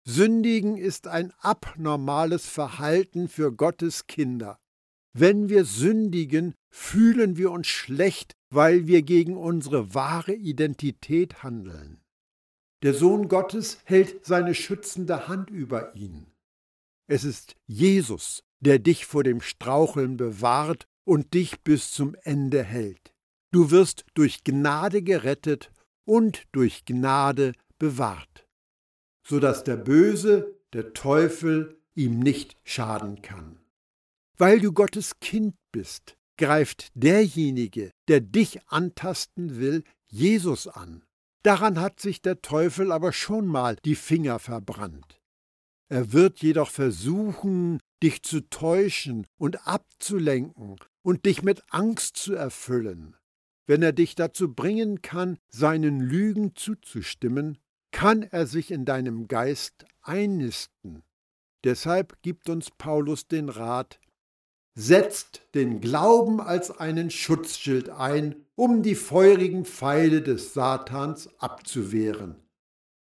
Sündigen 0.04 0.76
ist 0.76 1.08
ein 1.08 1.32
abnormales 1.40 2.46
Verhalten 2.46 3.30
für 3.30 3.54
Gottes 3.54 4.08
Kinder. 4.08 4.60
Wenn 5.14 5.48
wir 5.48 5.64
sündigen, 5.64 6.56
fühlen 6.70 7.38
wir 7.38 7.52
uns 7.52 7.68
schlecht, 7.68 8.34
weil 8.50 8.88
wir 8.88 9.04
gegen 9.04 9.38
unsere 9.38 9.94
wahre 9.94 10.34
Identität 10.34 11.44
handeln. 11.44 12.02
Der 12.82 12.94
Sohn 12.94 13.30
Gottes 13.30 13.78
hält 13.86 14.26
seine 14.26 14.56
schützende 14.56 15.30
Hand 15.30 15.50
über 15.52 15.96
ihn. 15.96 16.33
Es 17.14 17.24
ist 17.24 17.56
Jesus, 17.68 18.44
der 18.60 18.80
dich 18.80 19.06
vor 19.06 19.24
dem 19.24 19.40
Straucheln 19.40 20.18
bewahrt 20.18 20.88
und 21.04 21.36
dich 21.36 21.62
bis 21.62 21.92
zum 21.92 22.16
Ende 22.24 22.64
hält. 22.64 23.14
Du 23.52 23.70
wirst 23.70 24.04
durch 24.16 24.44
Gnade 24.44 25.04
gerettet 25.04 25.72
und 26.06 26.48
durch 26.54 26.86
Gnade 26.86 27.52
bewahrt, 27.78 28.48
so 29.22 29.40
dass 29.40 29.64
der 29.64 29.78
Böse, 29.78 30.60
der 30.74 30.94
Teufel, 30.94 31.80
ihm 31.94 32.18
nicht 32.18 32.58
schaden 32.64 33.22
kann. 33.22 33.60
Weil 34.40 34.60
du 34.60 34.74
Gottes 34.74 35.20
Kind 35.20 35.54
bist, 35.72 36.18
greift 36.40 36.88
derjenige, 36.96 37.92
der 38.08 38.22
dich 38.22 38.68
antasten 38.70 39.60
will, 39.60 39.84
Jesus 40.10 40.68
an. 40.68 41.04
Daran 41.44 41.80
hat 41.80 42.00
sich 42.00 42.24
der 42.24 42.42
Teufel 42.42 42.92
aber 42.92 43.14
schon 43.14 43.46
mal 43.46 43.76
die 43.86 43.94
Finger 43.94 44.40
verbrannt. 44.40 45.20
Er 45.94 46.12
wird 46.12 46.40
jedoch 46.40 46.72
versuchen, 46.72 47.80
dich 48.02 48.24
zu 48.24 48.50
täuschen 48.50 49.28
und 49.38 49.68
abzulenken 49.68 50.78
und 51.04 51.28
dich 51.28 51.44
mit 51.44 51.62
Angst 51.70 52.18
zu 52.18 52.34
erfüllen. 52.34 53.16
Wenn 53.68 53.84
er 53.84 53.92
dich 53.92 54.16
dazu 54.16 54.52
bringen 54.52 55.04
kann, 55.04 55.38
seinen 55.50 56.00
Lügen 56.00 56.56
zuzustimmen, 56.56 57.60
kann 57.92 58.24
er 58.24 58.48
sich 58.48 58.72
in 58.72 58.86
deinem 58.86 59.28
Geist 59.28 59.86
einnisten. 60.02 61.04
Deshalb 61.64 62.20
gibt 62.24 62.50
uns 62.50 62.72
Paulus 62.72 63.28
den 63.28 63.50
Rat, 63.50 64.00
setzt 64.74 65.48
den 65.54 65.80
Glauben 65.80 66.42
als 66.42 66.72
einen 66.72 67.12
Schutzschild 67.12 67.90
ein, 67.90 68.48
um 68.56 68.82
die 68.82 68.96
feurigen 68.96 69.64
Pfeile 69.64 70.24
des 70.24 70.56
Satans 70.56 71.30
abzuwehren. 71.38 72.38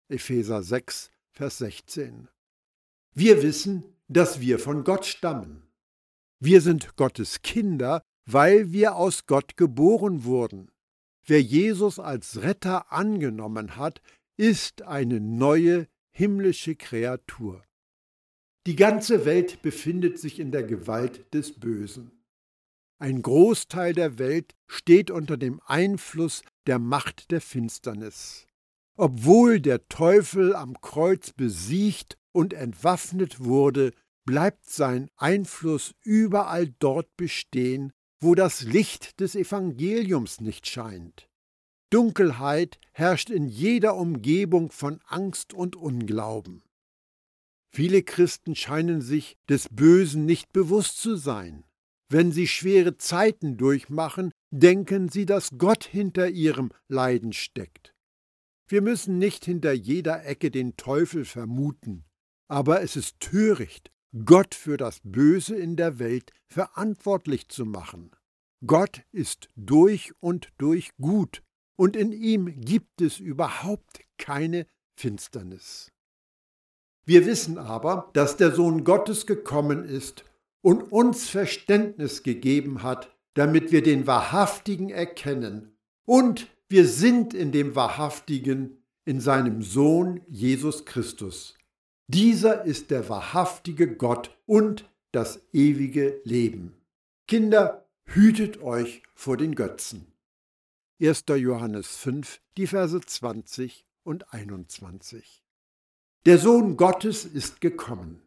Epheser 0.08 0.62
6, 0.62 1.10
Vers 1.32 1.58
16. 1.58 2.28
Wir 3.18 3.42
wissen, 3.42 3.82
dass 4.08 4.42
wir 4.42 4.58
von 4.58 4.84
Gott 4.84 5.06
stammen. 5.06 5.66
Wir 6.38 6.60
sind 6.60 6.96
Gottes 6.96 7.40
Kinder, 7.40 8.02
weil 8.26 8.72
wir 8.72 8.96
aus 8.96 9.24
Gott 9.24 9.56
geboren 9.56 10.24
wurden. 10.24 10.70
Wer 11.24 11.40
Jesus 11.40 11.98
als 11.98 12.42
Retter 12.42 12.92
angenommen 12.92 13.76
hat, 13.76 14.02
ist 14.36 14.82
eine 14.82 15.18
neue 15.18 15.88
himmlische 16.12 16.76
Kreatur. 16.76 17.64
Die 18.66 18.76
ganze 18.76 19.24
Welt 19.24 19.62
befindet 19.62 20.18
sich 20.18 20.38
in 20.38 20.52
der 20.52 20.64
Gewalt 20.64 21.32
des 21.32 21.58
Bösen. 21.58 22.10
Ein 22.98 23.22
Großteil 23.22 23.94
der 23.94 24.18
Welt 24.18 24.54
steht 24.66 25.10
unter 25.10 25.38
dem 25.38 25.62
Einfluss 25.64 26.42
der 26.66 26.78
Macht 26.78 27.30
der 27.30 27.40
Finsternis. 27.40 28.46
Obwohl 28.98 29.60
der 29.60 29.88
Teufel 29.88 30.54
am 30.54 30.78
Kreuz 30.82 31.32
besiegt 31.32 32.18
und 32.36 32.52
entwaffnet 32.52 33.42
wurde, 33.42 33.92
bleibt 34.26 34.68
sein 34.68 35.08
Einfluss 35.16 35.94
überall 36.02 36.68
dort 36.78 37.16
bestehen, 37.16 37.92
wo 38.20 38.34
das 38.34 38.62
Licht 38.62 39.20
des 39.20 39.34
Evangeliums 39.34 40.40
nicht 40.40 40.66
scheint. 40.66 41.28
Dunkelheit 41.90 42.78
herrscht 42.92 43.30
in 43.30 43.46
jeder 43.46 43.96
Umgebung 43.96 44.70
von 44.70 45.00
Angst 45.06 45.54
und 45.54 45.76
Unglauben. 45.76 46.62
Viele 47.72 48.02
Christen 48.02 48.54
scheinen 48.54 49.00
sich 49.00 49.36
des 49.48 49.68
Bösen 49.70 50.26
nicht 50.26 50.52
bewusst 50.52 51.00
zu 51.00 51.16
sein. 51.16 51.64
Wenn 52.08 52.32
sie 52.32 52.48
schwere 52.48 52.96
Zeiten 52.96 53.56
durchmachen, 53.56 54.32
denken 54.50 55.08
sie, 55.08 55.26
dass 55.26 55.58
Gott 55.58 55.84
hinter 55.84 56.28
ihrem 56.28 56.70
Leiden 56.88 57.32
steckt. 57.32 57.94
Wir 58.68 58.82
müssen 58.82 59.18
nicht 59.18 59.44
hinter 59.44 59.72
jeder 59.72 60.24
Ecke 60.24 60.50
den 60.50 60.76
Teufel 60.76 61.24
vermuten, 61.24 62.05
aber 62.48 62.82
es 62.82 62.96
ist 62.96 63.20
töricht, 63.20 63.90
Gott 64.24 64.54
für 64.54 64.76
das 64.76 65.00
Böse 65.02 65.56
in 65.56 65.76
der 65.76 65.98
Welt 65.98 66.32
verantwortlich 66.48 67.48
zu 67.48 67.66
machen. 67.66 68.10
Gott 68.66 69.02
ist 69.12 69.48
durch 69.56 70.12
und 70.20 70.52
durch 70.58 70.90
gut, 71.00 71.42
und 71.76 71.94
in 71.94 72.12
ihm 72.12 72.60
gibt 72.60 73.02
es 73.02 73.18
überhaupt 73.18 74.00
keine 74.16 74.66
Finsternis. 74.96 75.92
Wir 77.04 77.26
wissen 77.26 77.58
aber, 77.58 78.10
dass 78.14 78.36
der 78.36 78.52
Sohn 78.52 78.82
Gottes 78.82 79.26
gekommen 79.26 79.84
ist 79.84 80.24
und 80.62 80.90
uns 80.90 81.28
Verständnis 81.28 82.22
gegeben 82.22 82.82
hat, 82.82 83.14
damit 83.34 83.70
wir 83.70 83.82
den 83.82 84.06
Wahrhaftigen 84.06 84.88
erkennen, 84.88 85.76
und 86.06 86.48
wir 86.68 86.86
sind 86.86 87.34
in 87.34 87.52
dem 87.52 87.74
Wahrhaftigen, 87.74 88.82
in 89.04 89.20
seinem 89.20 89.62
Sohn 89.62 90.20
Jesus 90.28 90.84
Christus. 90.84 91.55
Dieser 92.08 92.64
ist 92.64 92.92
der 92.92 93.08
wahrhaftige 93.08 93.96
Gott 93.96 94.36
und 94.46 94.88
das 95.10 95.40
ewige 95.52 96.20
Leben. 96.24 96.76
Kinder, 97.26 97.88
hütet 98.04 98.62
euch 98.62 99.02
vor 99.14 99.36
den 99.36 99.56
Götzen. 99.56 100.12
1. 101.00 101.24
Johannes 101.28 101.96
5, 101.96 102.40
die 102.56 102.68
Verse 102.68 103.00
20 103.00 103.86
und 104.04 104.32
21. 104.32 105.42
Der 106.26 106.38
Sohn 106.38 106.76
Gottes 106.76 107.24
ist 107.24 107.60
gekommen. 107.60 108.22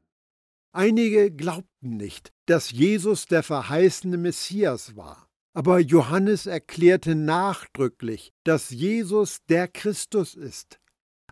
Einige 0.74 1.32
glaubten 1.32 1.98
nicht, 1.98 2.34
dass 2.46 2.72
Jesus 2.72 3.26
der 3.28 3.44
verheißene 3.44 4.18
Messias 4.18 4.98
war. 4.98 5.30
Aber 5.54 5.80
Johannes 5.80 6.46
erklärte 6.46 7.16
nachdrücklich, 7.16 8.34
dass 8.44 8.70
Jesus 8.70 9.40
der 9.48 9.68
Christus 9.68 10.36
ist, 10.36 10.80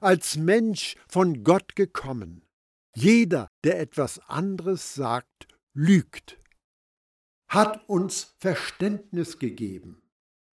als 0.02 0.38
Mensch 0.38 0.96
von 1.08 1.44
Gott 1.44 1.76
gekommen. 1.76 2.44
Jeder, 2.96 3.48
der 3.64 3.80
etwas 3.80 4.20
anderes 4.28 4.96
sagt, 4.96 5.48
lügt, 5.74 6.40
hat 7.48 7.88
uns 7.88 8.36
Verständnis 8.40 9.40
gegeben. 9.40 10.02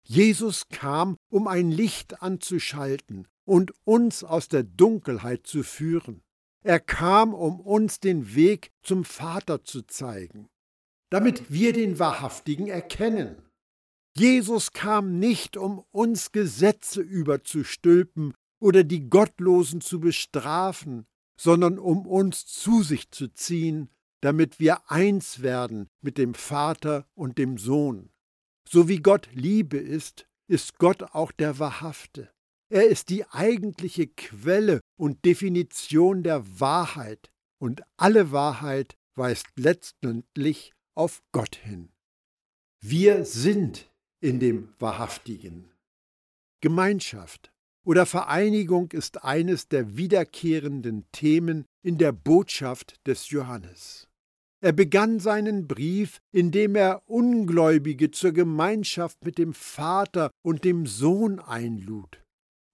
Jesus 0.05 0.69
kam, 0.69 1.17
um 1.31 1.47
ein 1.47 1.71
Licht 1.71 2.23
anzuschalten 2.23 3.29
und 3.45 3.73
uns 3.85 4.25
aus 4.25 4.49
der 4.49 4.65
Dunkelheit 4.65 5.47
zu 5.47 5.63
führen. 5.63 6.23
Er 6.63 6.81
kam, 6.81 7.33
um 7.33 7.61
uns 7.61 8.01
den 8.01 8.35
Weg 8.35 8.71
zum 8.83 9.05
Vater 9.05 9.65
zu 9.65 9.83
zeigen, 9.83 10.49
damit 11.11 11.51
wir 11.53 11.73
den 11.73 11.99
Wahrhaftigen 11.99 12.69
erkennen. 12.69 13.43
Jesus 14.17 14.73
kam 14.73 15.19
nicht, 15.19 15.57
um 15.57 15.85
uns 15.91 16.33
Gesetze 16.33 17.01
überzustülpen 17.01 18.35
oder 18.61 18.85
die 18.85 19.09
Gottlosen 19.09 19.81
zu 19.81 19.99
bestrafen, 20.01 21.07
sondern 21.41 21.79
um 21.79 22.07
uns 22.07 22.47
zu 22.47 22.83
sich 22.83 23.11
zu 23.11 23.29
ziehen, 23.29 23.89
damit 24.21 24.61
wir 24.61 24.91
eins 24.91 25.43
werden 25.43 25.89
mit 26.03 26.19
dem 26.19 26.35
Vater 26.35 27.09
und 27.15 27.39
dem 27.39 27.59
Sohn. 27.59 28.11
So 28.69 28.89
wie 28.89 28.99
Gott 28.99 29.29
Liebe 29.33 29.79
ist, 29.79 30.29
ist 30.47 30.79
Gott 30.79 31.03
auch 31.15 31.33
der 31.33 31.59
Wahrhafte. 31.59 32.31
Er 32.69 32.87
ist 32.87 33.09
die 33.09 33.27
eigentliche 33.27 34.07
Quelle 34.07 34.81
und 34.97 35.25
Definition 35.25 36.23
der 36.23 36.61
Wahrheit, 36.61 37.33
und 37.59 37.83
alle 37.97 38.33
Wahrheit 38.33 38.97
weist 39.17 39.47
letztendlich 39.57 40.73
auf 40.95 41.23
Gott 41.33 41.57
hin. 41.57 41.93
Wir 42.81 43.25
sind 43.25 43.91
in 44.21 44.41
dem 44.41 44.73
Wahrhaftigen. 44.79 45.71
Gemeinschaft, 46.61 47.50
oder 47.85 48.07
Vereinigung 48.07 48.91
ist 48.93 49.25
eines 49.25 49.69
der 49.69 49.97
wiederkehrenden 49.97 51.07
Themen 51.13 51.65
in 51.83 51.99
der 51.99 52.13
Botschaft 52.13 52.95
des 53.07 53.31
Johannes. 53.31 54.09
Er 54.63 54.73
begann 54.73 55.21
seinen 55.21 55.67
Brief, 55.67 56.19
indem 56.33 56.77
er 56.77 57.03
Ungläubige 57.07 58.11
zur 58.11 58.33
Gemeinschaft 58.33 59.25
mit 59.25 59.39
dem 59.39 59.55
Vater 59.55 60.31
und 60.43 60.65
dem 60.65 60.85
Sohn 60.85 61.39
einlud. 61.39 62.23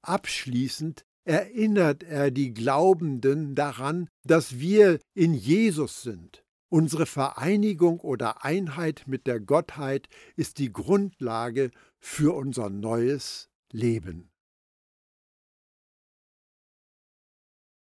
Abschließend 0.02 1.04
erinnert 1.24 2.02
er 2.02 2.30
die 2.30 2.52
Glaubenden 2.54 3.54
daran, 3.54 4.08
dass 4.24 4.58
wir 4.58 4.98
in 5.14 5.34
Jesus 5.34 6.02
sind. 6.02 6.44
Unsere 6.68 7.06
Vereinigung 7.06 8.00
oder 8.00 8.44
Einheit 8.44 9.04
mit 9.06 9.28
der 9.28 9.38
Gottheit 9.38 10.08
ist 10.34 10.58
die 10.58 10.72
Grundlage 10.72 11.70
für 12.00 12.34
unser 12.34 12.70
neues 12.70 13.48
Leben. 13.70 14.30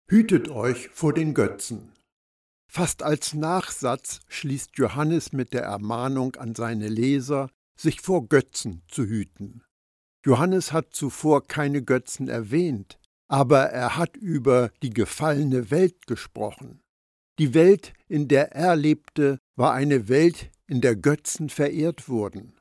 Hütet 0.07 0.51
euch 0.51 0.91
vor 0.91 1.15
den 1.15 1.33
Götzen. 1.33 1.91
Fast 2.71 3.03
als 3.03 3.33
Nachsatz 3.33 4.21
schließt 4.29 4.77
Johannes 4.77 5.33
mit 5.33 5.55
der 5.55 5.63
Ermahnung 5.63 6.37
an 6.37 6.55
seine 6.55 6.89
Leser, 6.89 7.49
sich 7.75 8.03
vor 8.03 8.29
Götzen 8.29 8.83
zu 8.87 9.05
hüten. 9.05 9.63
Johannes 10.27 10.73
hat 10.73 10.93
zuvor 10.93 11.47
keine 11.47 11.83
Götzen 11.83 12.29
erwähnt, 12.29 12.99
aber 13.29 13.71
er 13.71 13.97
hat 13.97 14.19
über 14.19 14.71
die 14.83 14.91
gefallene 14.91 15.71
Welt 15.71 16.07
gesprochen. 16.07 16.83
Die 17.39 17.55
Welt, 17.55 17.95
in 18.07 18.29
der 18.29 18.53
er 18.53 18.77
lebte, 18.77 19.39
war 19.57 19.73
eine 19.73 20.09
Welt, 20.09 20.51
in 20.67 20.83
der 20.83 20.97
Götzen 20.97 21.49
verehrt 21.49 22.11
wurden. 22.11 22.61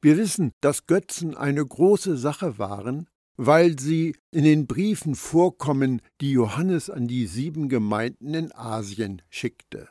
Wir 0.00 0.16
wissen, 0.16 0.52
dass 0.62 0.86
Götzen 0.86 1.36
eine 1.36 1.66
große 1.66 2.16
Sache 2.16 2.58
waren, 2.58 3.08
weil 3.38 3.78
sie 3.78 4.16
in 4.32 4.42
den 4.42 4.66
Briefen 4.66 5.14
vorkommen, 5.14 6.02
die 6.20 6.32
Johannes 6.32 6.90
an 6.90 7.06
die 7.06 7.26
sieben 7.26 7.68
Gemeinden 7.68 8.34
in 8.34 8.52
Asien 8.52 9.22
schickte. 9.30 9.88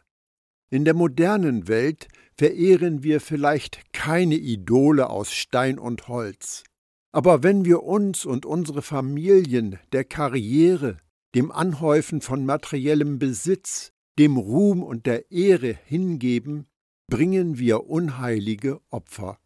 In 0.70 0.84
der 0.84 0.94
modernen 0.94 1.70
Welt 1.70 2.10
verehren 2.36 3.04
wir 3.04 3.22
vielleicht 3.22 3.94
keine 3.94 4.36
Idole 4.36 5.10
aus 5.10 5.32
Stein 5.32 5.80
und 5.80 6.10
Holz. 6.10 6.66
Aber 7.14 7.42
wenn 7.42 7.64
wir 7.64 7.84
uns 7.84 8.26
und 8.26 8.46
unsere 8.46 8.82
Familien 8.82 9.80
der 9.94 10.04
Karriere, 10.04 10.98
dem 11.34 11.50
Anhäufen 11.50 12.20
von 12.20 12.46
materiellem 12.46 13.18
Besitz, 13.18 13.94
dem 14.20 14.36
Ruhm 14.36 14.84
und 14.84 15.06
der 15.06 15.32
Ehre 15.32 15.78
hingeben, 15.86 16.68
bringen 17.10 17.58
wir 17.58 17.86
unheilige 17.86 18.82
Opfer. 18.90 19.40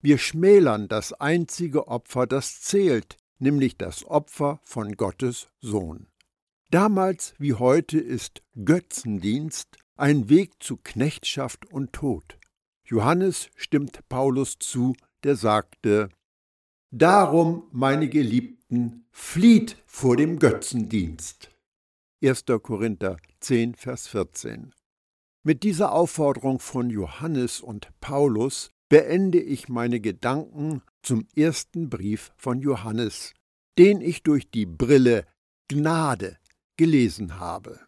Wir 0.00 0.18
schmälern 0.18 0.86
das 0.86 1.12
einzige 1.12 1.88
Opfer, 1.88 2.28
das 2.28 2.60
zählt, 2.60 3.16
nämlich 3.42 3.76
das 3.76 4.04
Opfer 4.06 4.60
von 4.64 4.96
Gottes 4.96 5.48
Sohn. 5.60 6.06
Damals 6.70 7.34
wie 7.38 7.52
heute 7.52 7.98
ist 7.98 8.42
Götzendienst 8.64 9.76
ein 9.96 10.30
Weg 10.30 10.62
zu 10.62 10.78
Knechtschaft 10.78 11.70
und 11.70 11.92
Tod. 11.92 12.38
Johannes 12.84 13.50
stimmt 13.56 14.08
Paulus 14.08 14.58
zu, 14.58 14.94
der 15.22 15.36
sagte, 15.36 16.08
Darum, 16.90 17.68
meine 17.72 18.08
Geliebten, 18.08 19.06
flieht 19.10 19.76
vor 19.86 20.16
dem 20.16 20.38
Götzendienst. 20.38 21.50
1. 22.22 22.44
Korinther 22.62 23.16
10, 23.40 23.74
Vers 23.74 24.08
14. 24.08 24.74
Mit 25.42 25.62
dieser 25.62 25.92
Aufforderung 25.92 26.58
von 26.58 26.88
Johannes 26.88 27.60
und 27.60 27.88
Paulus 28.00 28.70
beende 28.88 29.40
ich 29.40 29.68
meine 29.68 30.00
Gedanken 30.00 30.82
zum 31.02 31.26
ersten 31.34 31.90
Brief 31.90 32.32
von 32.36 32.60
Johannes, 32.60 33.34
den 33.78 34.00
ich 34.00 34.22
durch 34.22 34.50
die 34.50 34.66
Brille 34.66 35.26
Gnade 35.68 36.38
gelesen 36.76 37.38
habe. 37.38 37.80